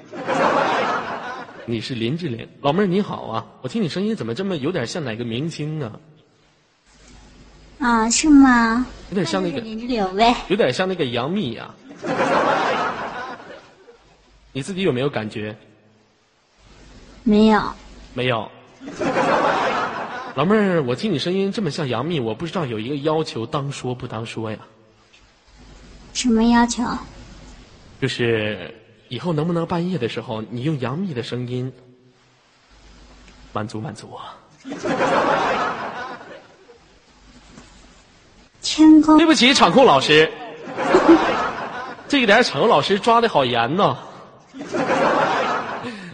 [1.67, 3.45] 你是林志玲，老妹儿你好啊！
[3.61, 5.91] 我听你声音怎么这么有点像哪个明星啊？
[7.77, 8.87] 啊，是吗？
[9.11, 10.35] 有点像那个，林志玲呗。
[10.47, 11.71] 有点像那个杨幂呀、
[14.51, 15.55] 你自己有没有感觉？
[17.21, 17.61] 没有，
[18.15, 18.49] 没有。
[20.33, 24.57] 老妹儿，我听你声音这么像杨幂，我不知道有一个要求，当说不当说呀？
[26.13, 26.83] 什么要求？
[27.99, 28.73] 就是
[29.09, 31.71] 以后能不能半夜的时候，你用杨幂的声音
[33.53, 34.21] 满足满足我？
[38.61, 40.31] 天空对不起，场控老师，
[42.07, 43.97] 这一点场控老师抓的好严呐。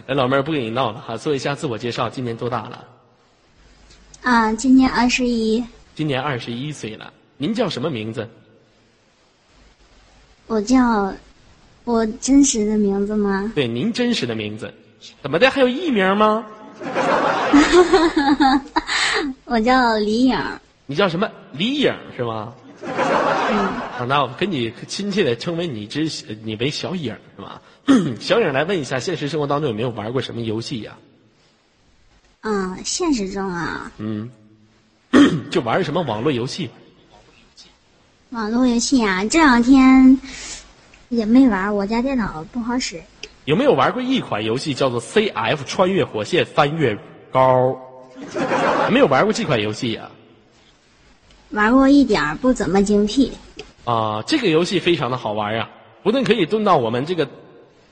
[0.06, 2.84] 来， 老妹儿不跟你闹了哈，做一下自我介绍，今年多大了？
[4.22, 7.12] 啊，今年二十一，今年二十一岁了。
[7.36, 8.28] 您叫什么名字？
[10.50, 11.14] 我叫
[11.84, 13.52] 我真实的名字吗？
[13.54, 14.74] 对，您真实的名字。
[15.22, 15.48] 怎么的？
[15.48, 16.44] 还有艺名吗？
[19.46, 20.36] 我叫李颖。
[20.86, 21.30] 你叫什么？
[21.52, 22.52] 李颖是吗？
[23.96, 26.10] 啊，那我跟你亲切的称为你之
[26.42, 27.62] 你为小颖是吧？
[28.18, 30.96] 小颖来问一下，现实生活当中有没有玩过什么游戏呀、
[32.40, 34.28] 嗯，现实中啊，嗯，
[35.52, 36.68] 就玩什么网络游戏？
[38.30, 40.20] 网络游戏啊，这两天
[41.08, 43.02] 也没玩，我家电脑不好使。
[43.44, 46.96] 有没有玩过一款游戏叫做 CF 穿越火线翻越
[47.32, 47.76] 高？
[48.86, 50.08] 有没有玩过这款游戏呀、
[51.50, 53.32] 玩过一点儿，不怎么精辟。
[53.84, 54.22] 啊？
[54.24, 55.68] 这个游戏非常的好玩啊、
[56.04, 57.28] 不但可以蹲到我们这个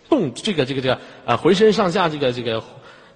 [0.09, 2.63] 动这个这个这个啊浑身上下这个这个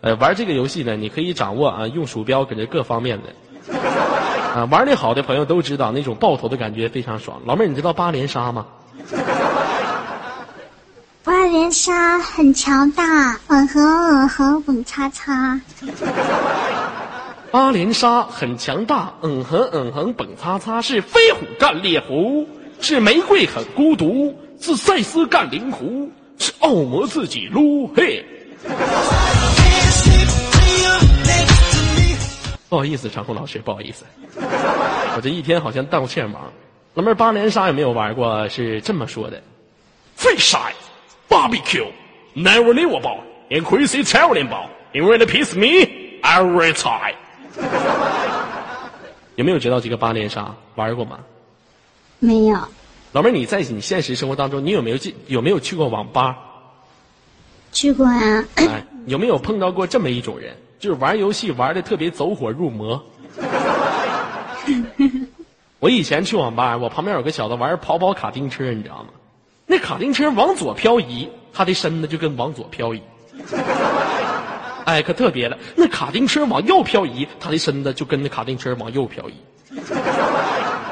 [0.01, 3.33] 呃玩这个游戏呢，你可以掌握啊用鼠标搁这各方面的
[4.55, 7.41] 啊玩的好的朋友都知道那种爆头的感觉非常爽。
[7.47, 8.67] 老妹儿，你知道八连杀吗？
[11.25, 15.61] 八连杀很强大，嗯哼嗯哼，蹦擦擦。
[17.51, 22.47] 八连杀很强大，嗯哼嗯哼，蹦擦擦是飞虎干猎狐，
[22.81, 28.25] 是玫瑰很孤独，是赛斯干灵狐，是奥魔自己撸嘿。
[32.73, 34.07] 不好意思，长虹老师，不好意思，
[35.15, 36.51] 我这一天好像道歉忙。
[36.95, 38.49] 老妹儿，八连杀有没有玩过？
[38.49, 39.43] 是这么说的
[40.17, 40.73] ：Fish eye,
[41.29, 41.87] barbecue,
[42.35, 45.87] never knew about, increase Italian ball, you really piss me
[46.23, 47.15] every time。
[49.35, 51.19] 有没有知道这个八连杀玩过吗？
[52.21, 52.59] 没有，
[53.13, 56.39] 老妹儿，你在你现实生活当中，你有没有进有没有去过网吧？
[57.71, 58.43] 去过啊。
[58.55, 63.01] 哎，有没有碰到过这么一种人，就是玩游戏玩的特别走火入魔？
[65.79, 69.11] 我以前去网吧，我旁边有个小子玩跑跑卡丁车，你知道吗？
[69.65, 73.01] 那卡丁车往左漂移，他的身子就跟往左漂移。
[74.85, 79.35] 哎，可特别了，那卡丁车往右漂移，他的身子就跟那卡丁车往右漂移。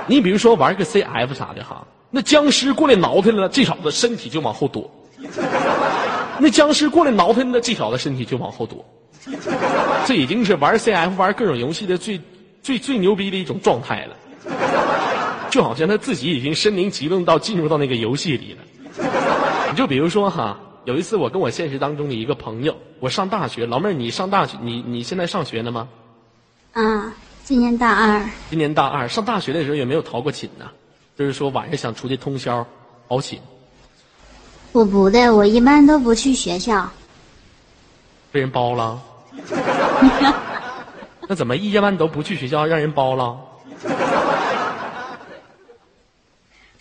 [0.07, 4.89] 你比如说玩个 CF 啥的哈，那僵尸过来挠他了，这小子身体就往后躲；
[6.39, 8.85] 那僵尸过来挠他了，这小子身体就往后躲。
[10.07, 12.21] 这已经是玩 CF 玩各种游戏的最
[12.63, 14.17] 最最牛逼的一种状态了。
[15.51, 18.63] 就好像他自己已经身临其境到进入到那个游戏里了。
[19.71, 25.89] 你就比如说哈，有一次我跟我现实当中的一个朋友，我上大学，老妹儿你上大学，你你现在上学呢吗？
[26.73, 28.25] 啊，今年大二。
[28.49, 30.67] 今年大二，上大学的时候也没有逃过寝呢？
[31.19, 32.65] 就是说晚上想出去通宵
[33.09, 33.41] 熬寝，
[34.71, 36.89] 我不的，我一般都不去学校。
[38.31, 39.03] 被人包了。
[41.29, 43.39] 那怎么一般都不去学校，让人包了？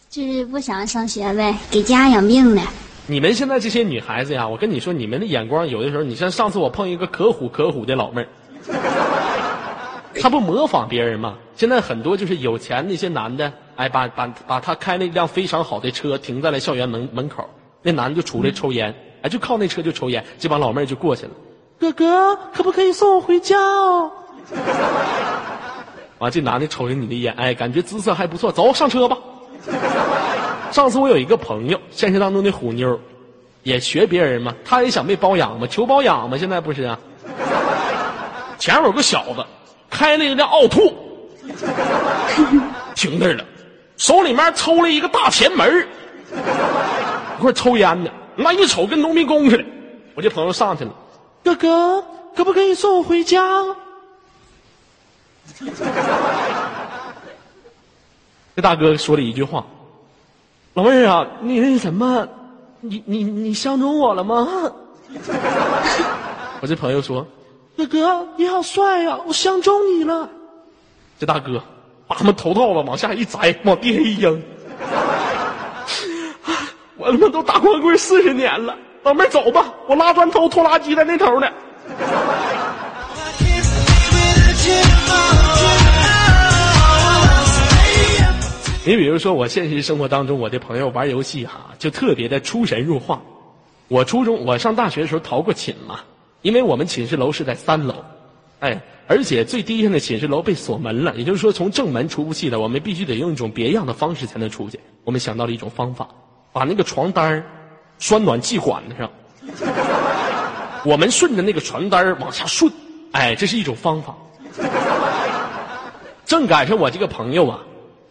[0.09, 2.61] 就是不想上学呗，给家养病呢。
[3.05, 8.27] 你们现在这些女孩子呀，我跟你说，你们的眼光有的时候，你像上次我碰一个可虎可虎的老妹儿，
[10.19, 11.37] 她不模仿别人吗？
[11.55, 17.47] 现在很多就是有钱那些男的，哎，把把把他开了一辆非常好的车停在了校园门门口，
[17.83, 21.31] 那男的就出来抽烟，哎，就靠那车就抽烟，这帮老妹儿就过去了，
[21.79, 24.11] 哥哥可不可以送我回家哦？
[26.17, 29.17] 完， 这男的瞅着你的眼，哎，感觉姿色还不错，走上车吧。
[30.71, 32.99] 上次我有一个朋友，现实当中的虎妞，
[33.63, 36.99] 也学别人嘛，他也想被包养嘛，求包养嘛，现在不是啊。
[38.57, 39.45] 前面有个小子，
[39.89, 40.93] 开了一辆奥拓，
[42.93, 43.45] 停那儿了，
[43.95, 45.87] 手里面抽了一个大前门
[47.37, 49.63] 一块抽烟呢，那一瞅跟农民工似的。
[50.13, 50.91] 我这朋友上去了，
[51.49, 52.03] 哥哥，
[52.35, 53.65] 可不可以送我回家？
[58.55, 59.65] 这大哥说了一句话
[60.75, 62.27] ：“老妹儿啊，你那什么，
[62.81, 64.47] 你你你相中我了吗？”
[66.61, 67.25] 我这朋友说
[67.77, 70.29] ：“哥哥，你好帅呀，我相中你了。”
[71.17, 71.61] 这大哥
[72.07, 74.41] 把他们头套子往下一摘，往地下一扔。
[76.97, 81.47] 我他妈都打光棍四十年了，老妹走吧，我拉砖头拖拉机在那头呢。
[88.85, 93.21] 你比如说，我现实生活当中，我的朋友玩游戏哈，就特别的出神入化。
[93.87, 96.01] 我初中我上大学的时候逃过寝嘛，
[96.41, 98.03] 因为我们寝室楼是在三楼，
[98.59, 104.79] 哎，而且最低下的寝室楼被锁门了，也就是说从正门出不去的，我们必须得用一种别样的方式才能出去。
[105.03, 106.09] 我们想到了一种方法，
[106.51, 107.45] 把那个床单
[107.99, 109.09] 栓暖气管子上，
[110.85, 112.71] 我们顺着那个床单往下顺，
[113.11, 114.15] 哎，这是一种方法。
[116.25, 117.59] 正赶上我这个朋友啊。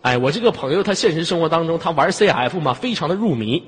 [0.03, 3.63] 哎，我这个朋友他现实生活当中他玩 CF 嘛，非常的入迷。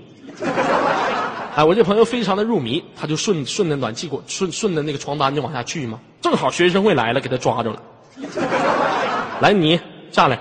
[1.56, 5.98] 哎，我这朋友非常的入迷，他就顺顺着暖气管，顺顺着那个床单就往下去嘛。
[6.20, 7.82] 正好学生会来了，给他抓住了。
[9.40, 9.80] 来，你
[10.12, 10.38] 下来。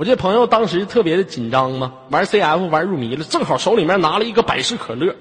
[0.00, 5.14] 我这朋友当时特别的紧张嘛，玩 CF 玩入迷了，正好手里面拿了一个百事可乐，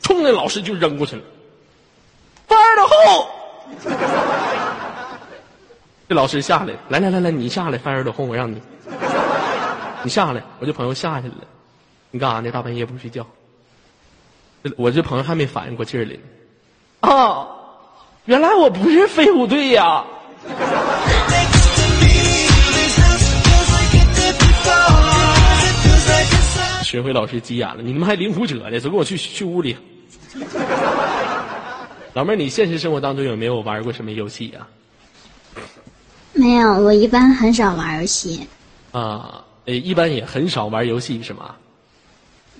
[0.00, 1.22] 冲那老师就扔过去了。
[2.48, 3.26] Fire the hole！
[6.08, 8.62] 这老师下来，来来来来，你下来，Fire the hole，我让你。
[10.04, 11.34] 你下来，我这朋友下去了。
[12.10, 12.50] 你干啥呢？
[12.50, 13.26] 大半夜不睡觉。
[14.78, 16.16] 我这朋友还没反应过劲儿来。
[17.00, 17.46] 啊，
[18.24, 20.02] 原来我不是飞虎队呀！
[26.94, 28.78] 学会老师急眼了，你他妈还领舞者呢？
[28.78, 29.76] 走，跟我去去屋里。
[32.12, 34.64] 老妹儿，你现实生活当中有没有玩过什么游戏呀？
[36.34, 38.46] 没有，我一般很少玩游戏。
[38.92, 39.44] 啊。
[39.64, 41.56] 呃，一般也很少玩游戏，是吗？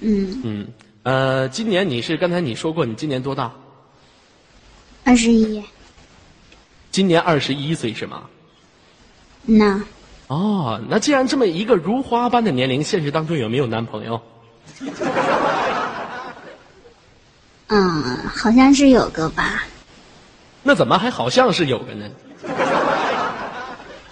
[0.00, 0.66] 嗯嗯，
[1.04, 3.52] 呃，今年你是刚才你说过你今年多大？
[5.04, 5.62] 二十一。
[6.90, 8.24] 今年二十一岁是吗？
[9.42, 9.80] 那
[10.26, 14.20] 哦，那既然这么一个如花般的年龄，现实当中有没有男朋友？
[17.68, 19.64] 嗯，好像是有个吧。
[20.62, 22.06] 那怎么还好像是有个呢？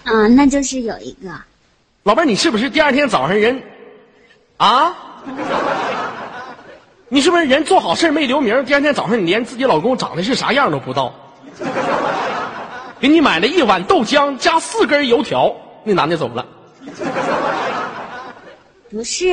[0.05, 1.31] 嗯，那就是有一个。
[2.03, 3.63] 老妹儿，你是不是第二天早上人
[4.59, 4.95] 啊？
[7.09, 8.65] 你是不是人做好事没留名？
[8.65, 11.15] 第二天早上你连自己老公长得是啥样都不知道？
[13.01, 15.55] 给你买了一碗豆浆加四根油条，
[15.85, 16.47] 那男的走了。
[18.91, 19.26] 不是，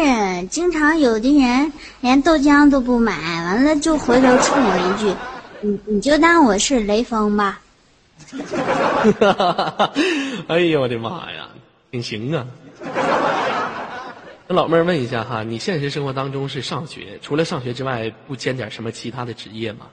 [0.49, 3.11] 经常有的人连豆浆都不买，
[3.43, 5.13] 完了就回头冲我一句
[5.61, 7.59] ：“你你就当我是雷锋吧。
[10.47, 11.49] 哎呦我的妈呀，
[11.91, 12.47] 挺行啊！
[14.47, 19.87] 那老妹儿问一下哈，你现实生活当中是上学，除了上学之外，不兼点什么其他的职业吗？”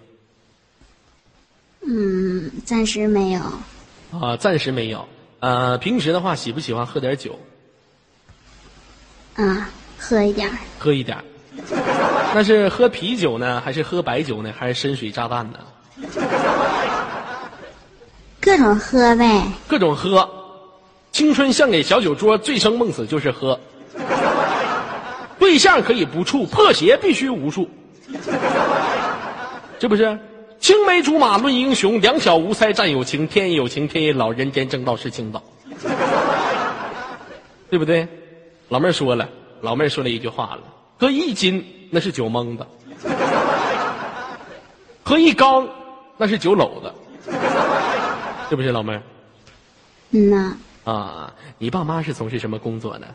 [1.89, 3.41] 嗯，暂时没有。
[4.13, 5.09] 啊，暂时没有。
[5.41, 7.39] 呃，平时的话，喜不喜欢喝点酒？
[9.35, 9.69] 啊，
[9.99, 10.57] 喝一点儿。
[10.79, 11.25] 喝一点儿。
[12.35, 15.59] 那是喝啤酒呢，还是喝白酒呢，还是深水炸弹呢？
[18.41, 19.43] 各种喝呗。
[19.67, 20.29] 各种喝。
[21.13, 23.59] 青春献给小酒桌，醉生梦死就是喝。
[25.39, 27.69] 对象可以不处，破鞋必须无数。
[29.79, 30.19] 是不是？
[30.61, 33.27] 青梅竹马论英雄，两小无猜战友情。
[33.29, 35.43] 天也有情，天也老，人间正道是青岛，
[37.71, 38.07] 对不对？
[38.69, 39.29] 老妹儿说了，
[39.61, 40.63] 老妹儿说了一句话了：
[40.99, 42.67] 喝一斤那是酒蒙子，
[45.05, 45.69] 喝一缸
[46.17, 46.93] 那是酒篓子，
[48.49, 49.03] 是不是老妹儿？
[50.11, 53.07] 嗯呐，啊，你爸妈是从事什么工作的？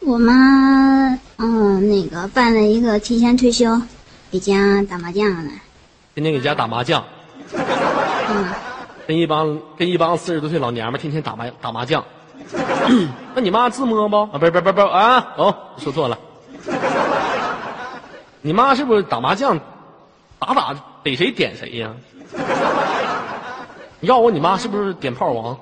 [0.00, 3.80] 我妈嗯，那个办了一个提前退休，
[4.34, 5.52] 给家打麻将呢。
[6.12, 7.04] 天天给家打麻将，
[7.52, 8.46] 嗯，
[9.06, 12.04] 跟一帮跟一帮四十多岁老娘们儿天天打麻打麻将。
[13.32, 14.22] 那你妈自摸不？
[14.22, 15.34] 啊，不是不是不是不啊！
[15.36, 16.18] 哦，说错了。
[18.40, 19.56] 你妈是不是打麻将，
[20.40, 20.74] 打打
[21.04, 21.94] 逮谁点谁呀？
[24.00, 25.56] 要我你妈是不是点炮王？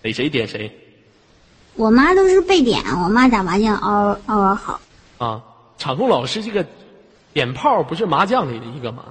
[0.00, 0.74] 逮谁点谁
[1.74, 4.80] 我妈都是被点，我妈打麻将嗷嗷嗷好。
[5.18, 5.42] 啊？
[5.78, 6.64] 场控老师这个
[7.32, 9.04] 点炮不是麻将里的一个吗？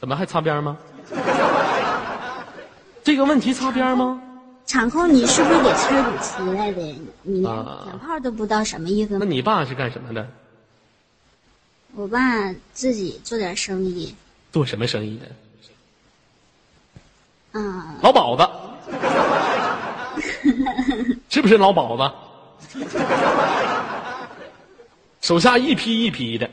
[0.00, 0.76] 怎么还擦边吗？
[3.02, 4.20] 这个问题擦边吗？
[4.66, 6.80] 场控，你是不是给车主出来的？
[7.22, 9.18] 你点炮都不知道什么意思吗？
[9.20, 10.28] 那你爸是干什么的？
[11.94, 14.14] 我爸自己做点生意，
[14.52, 15.18] 做什么生意
[17.52, 17.60] 的？
[17.60, 18.48] 啊、老鸨子，
[21.30, 22.10] 是不是老鸨子？
[25.24, 26.50] 手下一批一批的，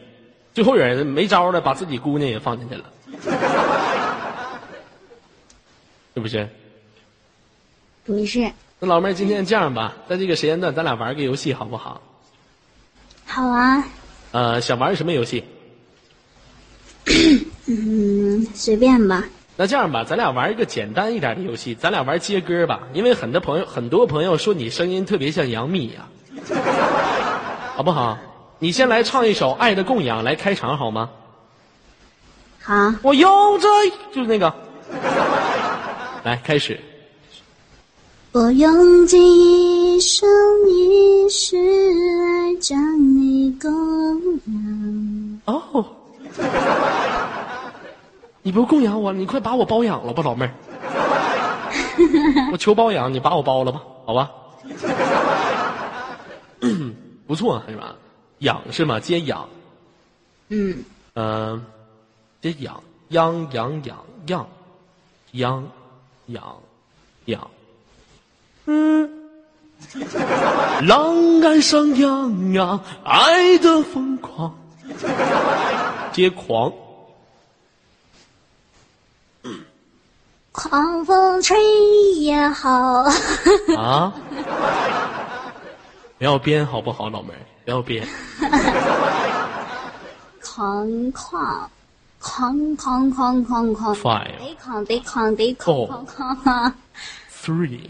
[0.53, 2.85] 最后有人没招了，把自己姑娘也放进去了，
[6.15, 6.47] 是不是？
[8.05, 8.49] 不是。
[8.79, 12.01] 那老妹儿，今天这样吧，在这个时间段，咱俩玩个游戏好不好？
[13.25, 13.83] 好啊，
[14.31, 15.43] 呃，想玩什么游戏？
[17.67, 19.25] 嗯，随便吧。
[19.57, 26.07] 那这样吧，咱俩玩一个简单一点的游戏，咱俩玩接歌吧，因为很多朋友很多朋友说你声音特别像杨幂呀、
[27.75, 28.17] 好不好？
[28.63, 31.09] 你先来唱一首《爱的供养》来开场好吗？
[32.61, 33.67] 好，我有着
[34.13, 34.53] 就是那个，
[36.23, 36.79] 来开始。
[38.33, 40.29] 我用尽一生
[40.69, 42.79] 一世来将
[43.17, 43.71] 你供
[44.45, 45.39] 养。
[45.45, 45.83] 哦，
[48.43, 50.51] 你不供养我，你快把我包养了吧，老妹儿。
[52.53, 54.29] 我求包养，你把我包了吧，好吧？
[57.25, 57.95] 不错，是吧？
[58.41, 58.99] 养是吗？
[58.99, 59.49] 接养，
[60.49, 60.83] 嗯，
[61.15, 61.65] 嗯、
[62.41, 64.47] 接养，央养养养，
[65.31, 65.67] 央
[66.27, 66.57] 养
[67.25, 67.51] 养，
[68.65, 69.09] 嗯。
[70.83, 74.55] 浪岸上扬扬爱的疯狂，
[76.13, 76.71] 接狂。
[80.51, 81.57] 狂风吹
[82.19, 82.69] 也好。
[83.75, 84.13] 啊！
[86.19, 88.07] 不要编好不好，老妹儿，不要编。
[90.43, 91.69] 狂狂，
[92.19, 96.73] 狂狂狂狂狂，Five 得狂得狂得狂 Four 狂狂狂。
[97.43, 97.89] Three,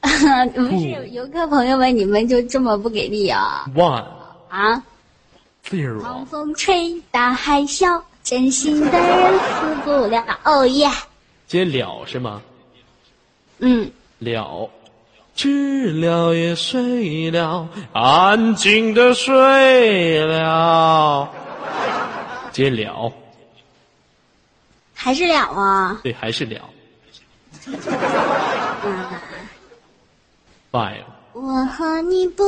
[0.00, 4.04] 不是游客朋友们，你们就这么不给力啊？one,
[4.48, 4.82] 啊
[5.68, 6.00] ！zero。
[6.00, 10.24] 狂风吹，大海啸，真心的人死不了。
[10.44, 10.88] 哦耶！
[11.46, 12.40] 接了是吗？
[13.58, 14.70] 嗯，了，
[15.38, 21.30] 知了也睡了，安静的睡了。
[22.50, 23.12] 接了，
[24.92, 26.00] 还是了啊？
[26.02, 26.60] 对，还是了。
[31.34, 32.42] 我和你不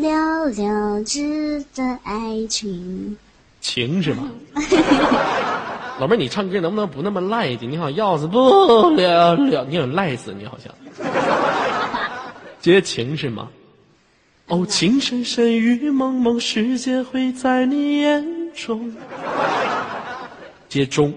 [0.00, 3.16] 了了之的爱情。
[3.60, 4.30] 情是吗？
[5.98, 7.68] 老妹儿，你唱歌能不能不那么赖劲？
[7.68, 10.72] 你好像要死不了了，你很赖死，你好像。
[12.66, 13.48] 接情是吗？
[14.48, 18.92] 哦，情深深雨蒙蒙，世界会在你眼中。
[20.68, 21.14] 接中，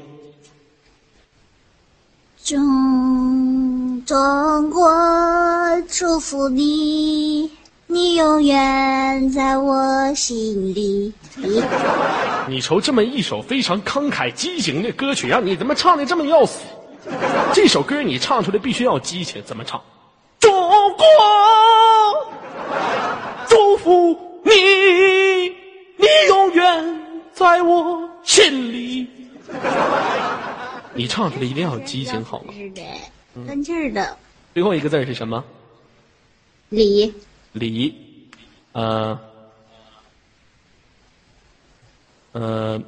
[2.44, 4.88] 中中国
[5.88, 7.50] 祝福你，
[7.88, 11.12] 你永远在我心里。
[11.36, 11.64] 你
[12.48, 16.60] 你瞅这么一首非常慷慨激情的歌曲，让你怎么唱的这么要死？
[17.56, 19.82] 这首歌你唱出来必须要激情，怎么唱？
[21.00, 21.24] 中国
[23.48, 24.52] 祝福你，
[25.96, 29.08] 你永远在我心里。
[30.94, 32.54] 你唱出来一定要有激情，好吗？
[32.54, 32.82] 是的，
[33.48, 34.18] 跟劲儿的。
[34.54, 35.42] 最后一个字是什么？
[36.68, 37.14] 李
[37.54, 37.96] 李，
[38.74, 39.18] 呃，
[42.34, 42.82] 呃，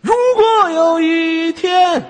[0.00, 2.00] 如果有一天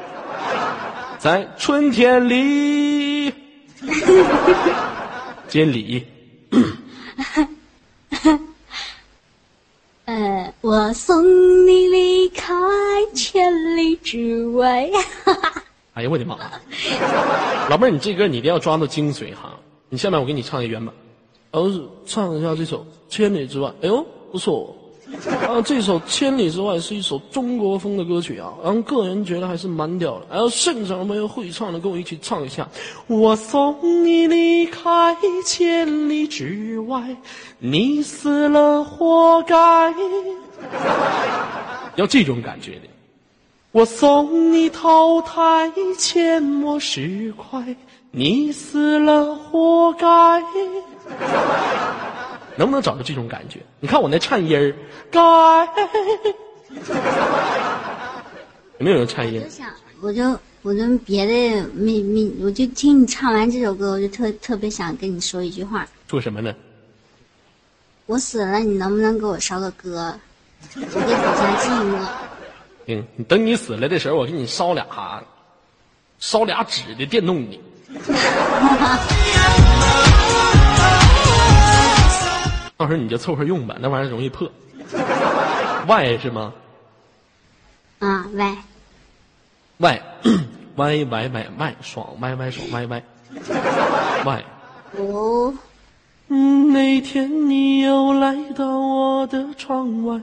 [1.19, 3.33] 在春天里
[5.51, 6.07] 接礼，
[10.05, 12.55] 呃，我送你离开
[13.15, 14.89] 千里之外。
[15.95, 16.39] 哎呀我的妈！
[17.69, 19.59] 老妹儿，你这歌你一定要抓到精髓哈！
[19.89, 20.95] 你下面我给你唱一原版，
[21.51, 21.69] 然后
[22.07, 22.79] 唱一下这首
[23.09, 23.69] 《千里之外》。
[23.83, 24.77] 哎呦，不错
[25.49, 25.61] 啊！
[25.63, 30.27] 这首《千里之外》是一首中国风的歌曲啊，然后个人觉得还是蛮屌的。
[30.31, 32.69] 然后现场有没有会唱的，跟我一起唱一下。
[33.07, 37.17] 我送你离开千里之外，
[37.59, 39.57] 你死了活该。
[41.97, 42.83] 要这种感觉的。
[43.73, 47.77] 我送你淘汰阡陌石块，
[48.11, 50.43] 你死了活该。
[52.57, 53.61] 能不能找到这种感觉？
[53.81, 54.75] 你看我那颤音儿，
[55.11, 55.21] 该
[58.79, 59.51] 有没有人颤音我就？
[59.51, 59.69] 想，
[60.01, 61.33] 我就我就别的
[61.75, 66.55] 没没，我就听你唱完这首歌，我就特特别想跟你说一句话：说什么呢？
[68.07, 70.19] 我死了，你能不能给我烧个歌？
[70.75, 71.97] 我给补下寂寞。
[72.87, 74.85] 嗯，你等你死了的时候，我给你烧俩
[76.19, 77.61] 烧俩纸的电动你。
[82.81, 84.51] 到时候你就凑合用吧，那玩意儿容易破。
[85.87, 86.55] Y 是吗
[87.99, 88.57] 啊，，y。
[89.77, 90.01] y
[90.77, 93.03] y Y Y Y 爽 Y Y 爽 Y Y
[94.25, 94.45] Y。
[94.97, 95.55] 哦，
[96.29, 100.19] 嗯，那天你又来到我的窗外，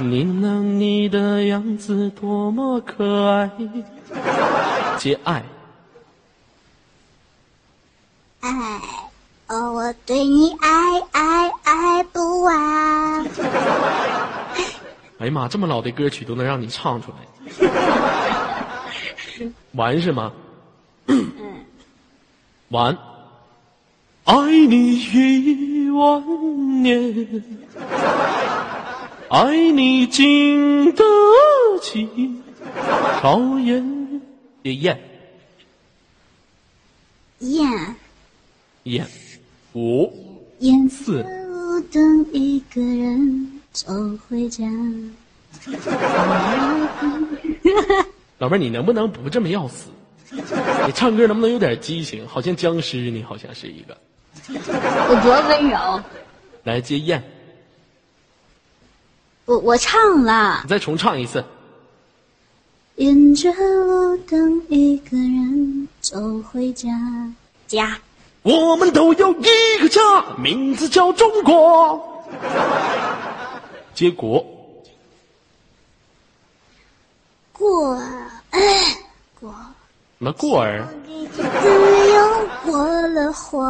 [0.00, 3.50] 你那你的样子多么可爱。
[4.98, 5.42] 接爱，
[8.38, 8.50] 爱，
[9.48, 13.24] 哦，我对你爱爱爱不完。
[15.18, 17.16] 哎呀妈，这么老的歌曲都能让你唱出来，
[19.72, 20.32] 完是吗？
[22.68, 22.96] 完，
[24.24, 24.34] 爱
[24.68, 27.42] 你一万年，
[29.30, 31.02] 爱你经得
[31.80, 32.42] 起。
[33.20, 34.20] 考验。
[34.62, 35.00] 也验
[37.38, 37.96] 燕。
[38.82, 39.06] 验，
[39.74, 40.10] 五
[40.60, 43.86] 燕四路灯一个人走
[44.28, 44.64] 回家。
[48.38, 49.88] 老妹儿，你能不能不这么要死？
[50.30, 50.40] 你
[50.94, 52.26] 唱歌能不能有点激情？
[52.26, 53.98] 好像僵尸，你好像是一个。
[54.48, 56.00] 我多温柔，
[56.64, 57.22] 来接燕，
[59.44, 60.68] 我我唱了你。
[60.68, 61.44] 再重唱一次。
[62.96, 66.88] 沿着路等一个人走回家。
[67.66, 67.98] 家
[68.48, 70.00] 我们都有一个家，
[70.38, 72.24] 名字叫中国。
[73.92, 74.42] 结果
[77.52, 77.94] 过，
[78.50, 78.60] 哎，
[79.38, 79.52] 过，
[80.18, 80.88] 什么过儿
[81.30, 83.60] 自由过了火。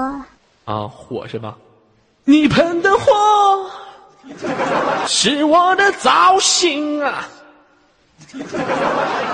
[0.65, 0.87] 啊？
[0.87, 1.59] 火是吧？
[2.25, 3.71] 你喷的火
[5.09, 7.29] 是我的造型啊！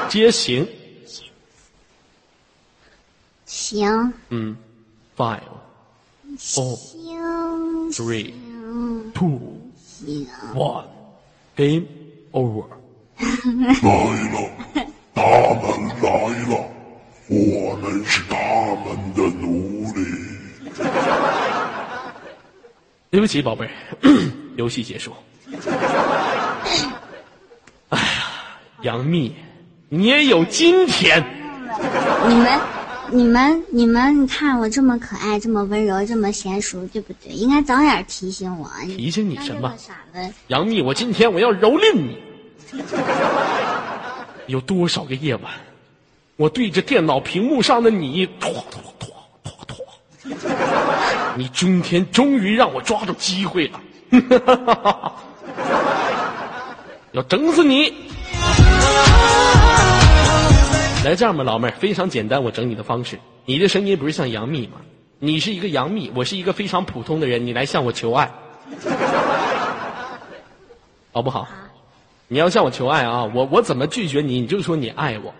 [0.09, 0.67] 接行，
[3.45, 4.57] 行嗯
[5.17, 5.41] ，five,
[7.93, 9.41] three, 行 two,
[9.77, 10.85] 行，one,
[11.57, 11.85] game
[12.33, 12.65] over。
[13.83, 13.89] 来
[14.33, 14.37] 了，
[15.15, 15.23] 他
[15.61, 15.65] 们
[16.03, 16.09] 来
[16.49, 16.53] 了，
[17.29, 18.35] 我们是他
[18.85, 19.99] 们的奴隶。
[23.11, 23.71] 对不起，宝贝儿，
[24.59, 25.13] 游戏结束。
[27.91, 28.05] 哎呀，
[28.83, 29.33] 杨幂，
[29.89, 31.25] 你也有今天。
[32.29, 32.61] 你们，
[33.15, 37.33] 你们，你们，你看我这么可爱，这么温柔，这么娴熟，对不对？
[37.33, 38.69] 应该早点提醒我。
[38.89, 39.73] 提醒你什么
[40.49, 42.19] 杨幂，我今天我要蹂躏你。
[44.49, 45.45] 有多少个夜晚，
[46.35, 49.09] 我对着电脑屏幕上的你，拖拖拖
[49.45, 49.77] 拖拖，
[51.37, 53.81] 你今天终于让我抓住机会了，
[57.13, 57.95] 要整死你！
[61.05, 63.19] 来，这样吧，老妹儿，非常简单，我整你的方式。
[63.45, 64.79] 你的声音不是像杨幂吗？
[65.19, 68.33] 你是一个杨幂，我是一个非常普通的人，你来向我求爱，
[71.13, 71.47] 好不好？
[72.29, 73.31] 你要向我求爱啊！
[73.35, 74.41] 我我怎么拒绝你？
[74.41, 75.35] 你就说你爱我。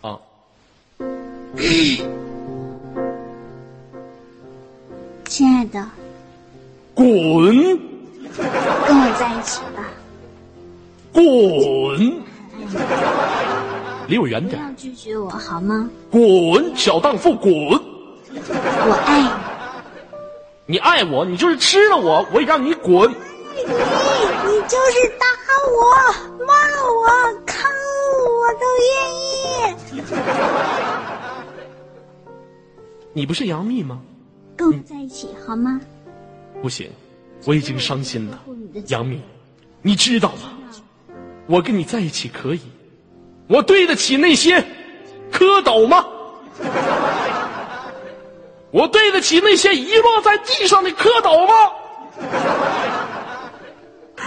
[0.00, 0.16] 好，啊，
[5.24, 5.84] 亲爱的，
[6.94, 7.04] 滚
[8.36, 9.82] 跟我在一起吧，
[11.12, 12.22] 滚，
[14.08, 14.60] 离我远点！
[14.60, 15.88] 不要拒绝我好吗？
[16.10, 17.52] 滚，小荡妇，滚！
[18.32, 19.28] 我爱你。
[20.66, 23.10] 你爱我，你就是吃了我，我也让你滚！
[23.10, 23.68] 你，你
[24.68, 25.26] 就是打
[25.76, 25.84] 我、
[26.44, 26.52] 骂
[26.92, 27.06] 我、
[27.46, 27.70] 坑
[28.38, 28.90] 我都愿
[29.96, 30.02] 意。
[33.12, 34.00] 你不是杨幂吗？
[34.56, 35.80] 跟我在一起好吗？
[36.62, 36.90] 不行，
[37.46, 38.40] 我已经伤心了。
[38.88, 39.20] 杨幂，
[39.82, 40.52] 你知道吗？
[41.50, 42.60] 我跟你在一起可以，
[43.48, 44.60] 我对得起那些
[45.32, 46.06] 蝌蚪吗？
[48.70, 51.52] 我对得起那些遗落在地上的蝌蚪吗？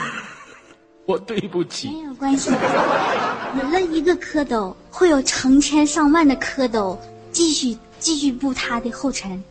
[1.05, 1.87] 我对不起。
[1.91, 6.97] 没有关系，有了一个蝌蚪，会有成千上万的蝌蚪
[7.31, 9.41] 继续继续步他的后尘。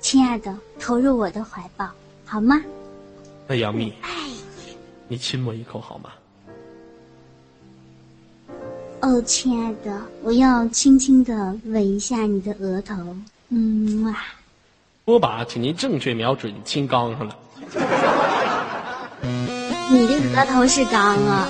[0.00, 1.88] 亲爱的，投入我的怀抱，
[2.26, 2.62] 好吗？
[3.46, 4.10] 那杨幂，爱
[5.08, 6.10] 你亲我一口好吗？
[9.02, 11.34] 哦，亲爱的，我要轻轻的
[11.64, 12.94] 吻一下你的额头。
[13.48, 14.14] 嗯哇，
[15.04, 17.36] 波把，请您正确瞄准青钢上了。
[19.90, 21.48] 你的额头是钢啊。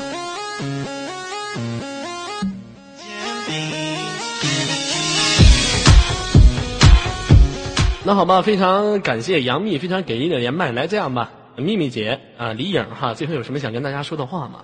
[8.03, 10.73] 那好吧，非常感谢杨幂非常给力的连麦。
[10.73, 14.61] 来，这样吧，幂幂姐啊，李颖哈，最后有什么想跟大家说的话吗？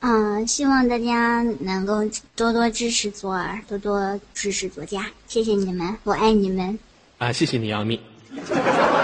[0.00, 1.96] 嗯，希望大家能够
[2.36, 6.78] 多多支持左耳，多多支持左家，谢谢你们，我爱你们。
[7.18, 8.00] 啊，谢谢你，杨幂。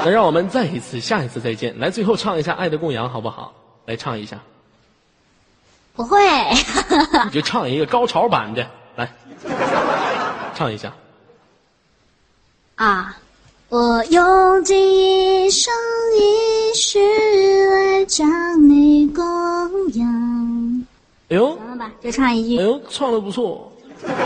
[0.04, 1.76] 那让我们再一次，下一次再见。
[1.80, 3.52] 来，最后唱一下《爱的供养》，好不好？
[3.86, 4.40] 来唱一下，
[5.94, 6.18] 不会，
[7.24, 8.64] 你就唱一个高潮版的，
[8.96, 9.12] 来，
[10.54, 10.92] 唱一下。
[12.76, 13.16] 啊！
[13.70, 15.72] 我用尽一生
[16.16, 17.00] 一世
[17.70, 19.24] 来将你供
[19.94, 20.23] 养。
[21.34, 22.58] 哎呦，行了吧，就唱一句。
[22.58, 23.70] 哎呦，唱的不错。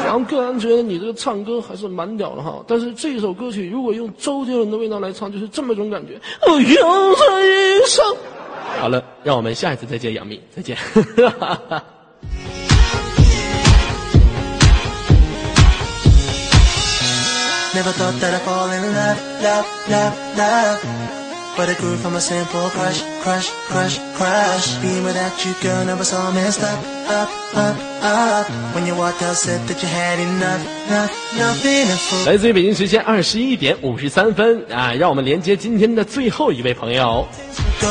[0.04, 6.20] 然后个人觉得你这个唱歌还是蛮屌的哈，但是这首歌曲如果用周杰伦的味道来唱，就是这么一种感觉。
[6.46, 8.04] 我用这一生。
[8.80, 10.76] 好了，让我们下一次再见，杨幂，再见。
[17.74, 21.07] Never thought that I'd fall in love, love, love, love.
[21.58, 24.78] But it grew from a simple crush, crush, crush, crush.
[24.80, 26.78] Being without you, girl, never so messed up,
[27.10, 28.46] up, up, up.
[28.76, 32.26] When you walked out, said that you had enough, enough, nothing to fool.
[32.26, 37.26] 来自于北京时间二十一点五十三分啊，让我们连接今天的最后一位朋友。
[37.80, 37.88] Go,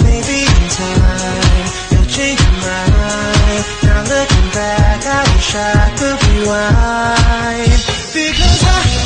[0.00, 3.64] maybe in time, you'll change your mind.
[3.82, 7.84] Now looking back, I wish I could rewind.
[8.14, 9.05] Because I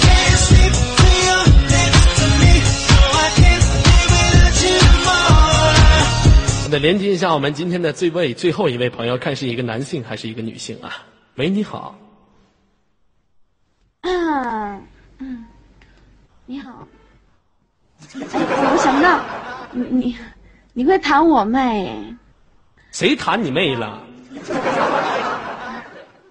[6.70, 11.04] 那连接一下我们今天的最位最后一位朋友，看是一个男性还是一个女性啊？
[11.34, 11.98] 喂，你好，
[14.02, 14.80] 嗯
[15.18, 15.44] 嗯，
[16.46, 16.86] 你好。
[18.14, 19.20] 哎，我想不到，
[19.72, 20.16] 你你
[20.72, 21.92] 你会弹我妹？
[22.92, 24.00] 谁弹你妹了？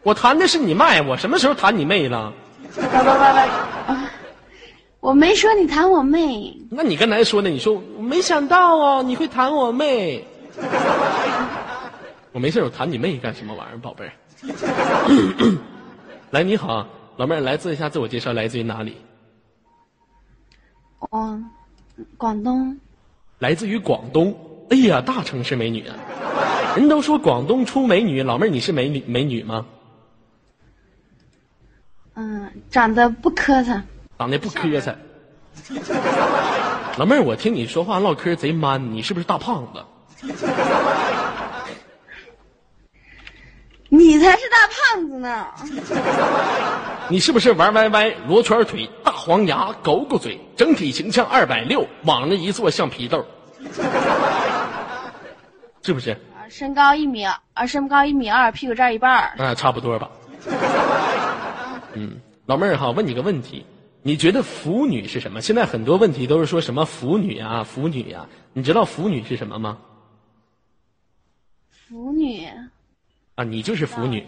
[0.03, 2.33] 我弹的是你麦，我什么时候弹你妹了？
[2.73, 4.09] 不不不不，啊
[5.01, 6.57] 我没说你弹我妹。
[6.69, 10.25] 那你刚才说的，你说我没想到啊，你会弹我妹。
[12.31, 14.13] 我没事，我弹你妹干什么玩意儿，宝贝儿？
[16.31, 16.87] 来，你好，
[17.17, 18.97] 老妹儿，来做一下自我介绍，来自于哪里？
[20.99, 21.41] 哦，
[22.17, 22.77] 广东。
[23.39, 24.37] 来自于广东。
[24.69, 25.95] 哎呀，大城市美女啊！
[26.75, 29.65] 人都说广东出美女，老妹儿你是美女美女吗？
[32.13, 33.81] 嗯，长得不磕碜。
[34.19, 34.93] 长得不磕碜，
[36.99, 39.83] 老妹儿，我听你说话唠嗑贼 man，你是不是大胖子？
[43.91, 45.47] 你才是大胖子呢！
[47.09, 53.25] 你是不是玩歪歪、罗圈腿、大黄牙、狗狗嘴，整体形象二百六，往那一坐像皮豆？
[55.81, 56.11] 是不是？
[56.11, 59.33] 啊身高一米啊，身高一米二，屁股占一半儿。
[59.43, 60.09] 啊，差不多吧。
[61.93, 63.65] 嗯，老妹儿哈，问你个问题，
[64.03, 65.41] 你觉得腐女是什么？
[65.41, 69.79] 现在很多问题都是说什么腐女啊、腐女啊，你知道腐女是什么吗？
[71.89, 72.45] 腐女，
[73.33, 74.23] 啊，你就是腐女。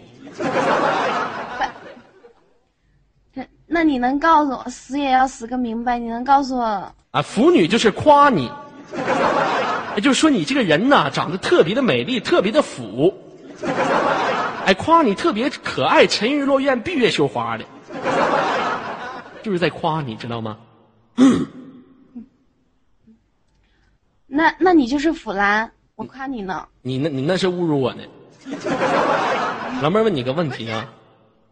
[3.32, 5.96] 那那你能告诉我，死也要死个明白？
[5.96, 8.50] 你能告诉我，啊，腐女就是夸你，
[10.02, 13.14] 就是说你这个人呐，长得特别的美丽，特别的腐，
[14.66, 17.64] 哎，夸你特别可爱，沉鱼落雁，闭月羞花的，
[19.44, 20.58] 就是在夸你，知道吗？
[24.26, 25.70] 那那你就是腐男，
[26.02, 26.66] 我夸你呢。
[26.82, 28.02] 你那，你那是侮辱我呢。
[29.80, 30.92] 老妹儿问你个问题啊，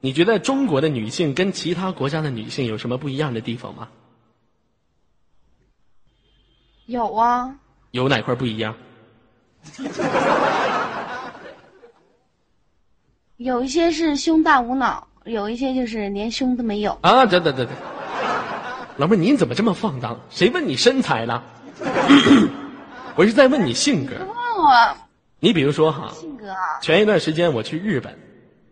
[0.00, 3.88] 你觉得中国的女性跟其他国家的女性有什么不一样的地方吗？
[6.86, 7.54] 有啊，
[7.92, 8.74] 有哪块不一样？
[13.36, 16.98] 有一些是胸大无脑，有一些就是连胸都没有。
[17.02, 17.74] 啊，对对对对，
[18.96, 20.18] 老妹儿你怎么这么放荡？
[20.28, 21.42] 谁问你身材了？
[23.16, 24.14] 我是在问你性格。
[24.59, 24.97] 问我
[25.39, 28.17] 你比如说哈，性格啊，前一段时间我去日本，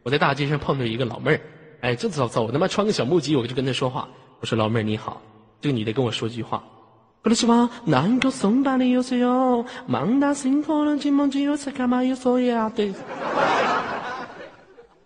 [0.03, 1.41] 我在大街上碰到一个老妹儿，
[1.81, 4.07] 哎，这走走他妈穿个小木屐，我就跟她说话，
[4.39, 5.21] 我说老妹儿你好，
[5.61, 6.63] 这个女的跟我说句话，
[7.23, 12.93] こんにちは、なんかそんばによせよ、まだ辛苦了寂寞只有才干嘛有所呀对。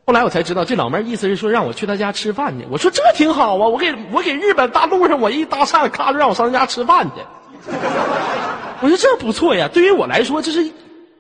[0.06, 2.66] 后来我才知道，这老妹儿意思是说让我去她家吃饭去。
[2.72, 7.22] 我说这挺好啊，我给我给日本大路上我一搭讪，咔就让我上她家吃饭去。
[8.83, 10.71] 我说这不错呀，对于我来说这是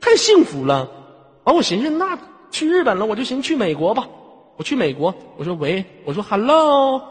[0.01, 0.89] 太幸福了。
[1.45, 2.19] 完，我寻思那
[2.51, 4.07] 去日本了，我就寻思去美国吧。
[4.57, 7.03] 我去美国，我说喂，我说 hello，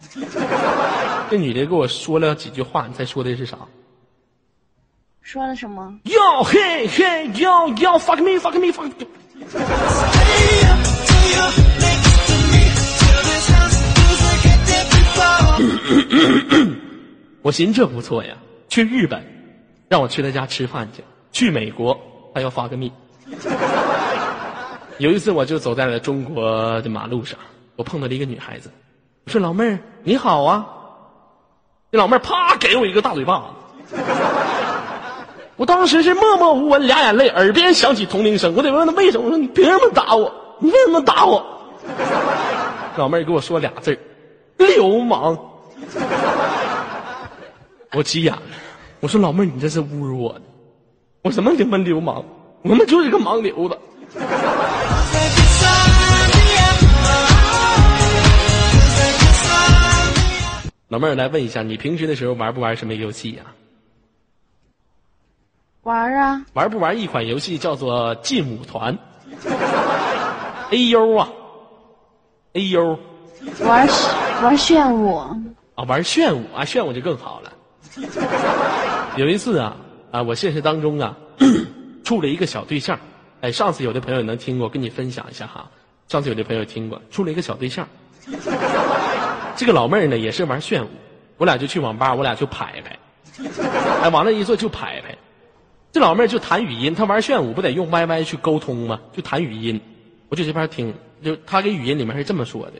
[1.30, 3.56] 这女的给我说了几句话，你猜说的是啥？
[5.22, 5.98] 说了什么？
[6.04, 9.06] 要嘿嘿要要 fuck me fuck me fuck me。
[17.42, 18.36] 我寻思这不错呀，
[18.68, 19.22] 去日本，
[19.88, 21.98] 让我去他家吃饭去；去美国，
[22.34, 22.92] 他要发个密。
[24.98, 27.38] 有一次，我就走在了中国的马路上，
[27.76, 28.70] 我碰到了一个女孩子，
[29.24, 30.66] 我说：“老妹儿，你好啊。”
[31.90, 33.42] 那老妹儿啪给我一个大嘴巴
[33.88, 33.96] 子，
[35.56, 38.54] 我当时是默默无闻，俩眼泪，耳边响起同铃声。
[38.54, 39.24] 我得问她为什么？
[39.24, 40.30] 我说你凭什么打我？
[40.58, 41.42] 你为什么打我？
[42.96, 43.98] 老妹儿给我说俩字儿
[44.58, 45.38] 流氓。
[47.92, 48.42] 我急眼了，
[49.00, 50.42] 我说老妹儿，你这是侮辱我的。
[51.22, 52.24] 我什么他妈流氓？
[52.62, 53.76] 我他妈就是个盲流子。
[60.86, 63.42] 老妹儿来问一下，你平时的时候玩不玩什么游戏呀、
[65.82, 68.96] 玩啊，玩不玩一款游戏叫做《劲舞团》？
[70.70, 71.28] A U 啊
[72.52, 72.98] ，A U
[73.64, 73.88] 玩
[74.42, 75.16] 玩炫舞，
[75.74, 77.52] 啊，玩炫舞啊，炫舞就更好了。
[79.16, 79.76] 有一次啊
[80.10, 81.16] 啊，我现实当中啊
[82.04, 82.98] 处了一个小对象，
[83.40, 85.68] 哎，上次有的朋友能听过，跟你分享一下哈。
[86.08, 87.86] 上次有的朋友听过，处了一个小对象。
[89.56, 90.88] 这个老妹儿呢也是玩炫舞，
[91.36, 92.98] 我俩就去网吧，我俩就拍拍，
[94.02, 95.16] 哎，往那一坐就拍拍。
[95.92, 99.00] 这老妹儿就谈语音，她玩炫舞不得用 YY 去沟通吗？
[99.12, 99.80] 就谈语音，
[100.28, 102.72] 我就这边听，就她给语音里面是这么说的：“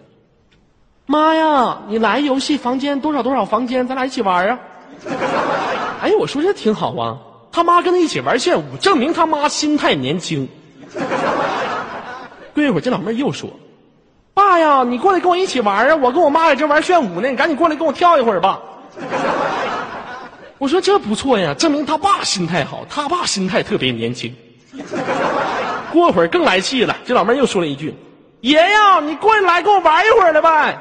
[1.06, 4.58] 妈呀，你来游戏房间多少多少房间，咱俩一起玩啊！”
[6.02, 7.18] 哎，我说这挺好啊，
[7.52, 10.48] 他妈跟他一起玩炫舞，证明他妈心态年轻。
[12.54, 13.50] 过一会儿，这老妹儿又说
[14.34, 15.96] ：“爸呀，你过来跟我一起玩啊！
[15.96, 18.60] 我跟我妈在这玩炫舞呢，你赶紧过来跟我跳一会儿吧。
[20.58, 24.34] ”我说这不错呀，证明他爸心态好，他爸心态特别年轻。
[25.92, 27.94] 过会儿更来气了，这老妹儿又说了一句
[28.42, 30.78] ：“爷呀，你过来跟我玩一会儿来呗。”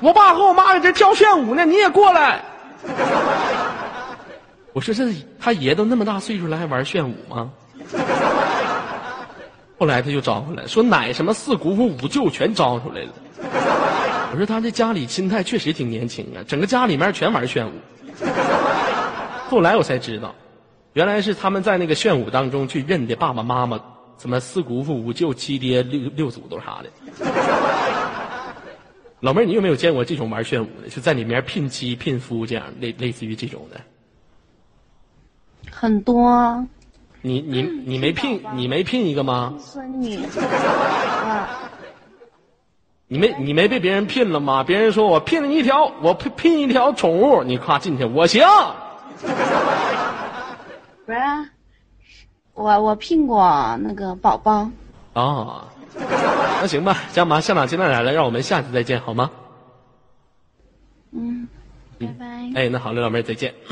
[0.00, 2.42] 我爸和我妈在这跳炫舞呢，你也过来。
[4.72, 7.50] 我说这他爷都那么大岁数了，还玩炫舞吗？
[9.78, 13.10] 后来他就招呼来说奶什么四姑父五舅全招出来了。
[14.32, 17.72] 我说他这家里心态确实挺年轻啊，整个家里面全玩炫舞。
[19.48, 20.34] 后来我才知道，
[20.94, 23.78] 原来是他们在那个炫舞当中去认的爸爸妈妈，
[24.18, 26.90] 什么四姑父五舅七爹六六祖都啥的。
[29.26, 30.88] 老妹儿，你有没有见过这种玩炫舞的？
[30.88, 33.80] 就在里面聘妻聘夫这样，类类似于这种的。
[35.68, 36.64] 很多
[37.22, 39.54] 你你你没聘你没聘一个吗？
[39.58, 40.16] 孙女，
[41.26, 41.48] 啊，
[43.08, 44.62] 你没你没被别人聘了吗？
[44.62, 48.46] 别人说我聘了你一条，我聘聘一条宠物，你夸进去，我行。
[51.04, 51.18] 不是，
[52.54, 54.70] 我我聘过那个宝宝，
[55.14, 55.66] 啊，
[56.60, 59.30] 那行吧，这样吧，校长今天来了，让我们下次再见好吗？
[61.12, 61.48] 嗯，
[61.98, 62.26] 拜拜。
[62.54, 63.54] 哎，那好嘞，老妹儿再见。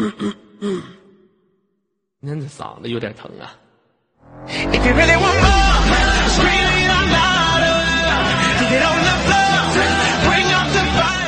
[2.21, 3.53] 今天这嗓子有点疼啊。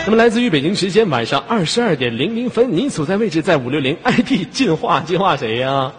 [0.06, 5.92] 那么，来自于北京时间晚上二十二点零零分，您所在位置在五六零 ID 进化，进化谁呀、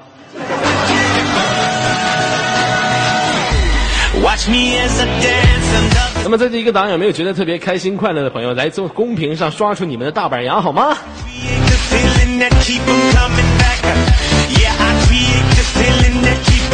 [6.24, 10.98] 那么在这一个档有没有觉得特别开心快乐的朋友来做公屏上刷出你们的大板牙好吗？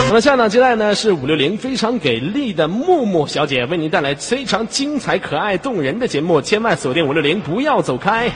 [0.08, 8.32] 那么下档接待呢是五六零非常给力的木木小姐为您带来非常精彩可爱动人的节目千万锁定五六零不要走开。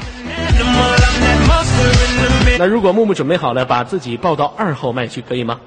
[2.60, 5.60] 那如果木木准备好了把自己抱到二号麦去可以吗？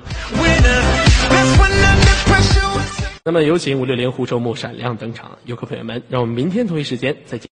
[3.22, 7.50] 那么，有请五六零湖州木闪亮登场，游客朋友们，让我们明天同一时间再见。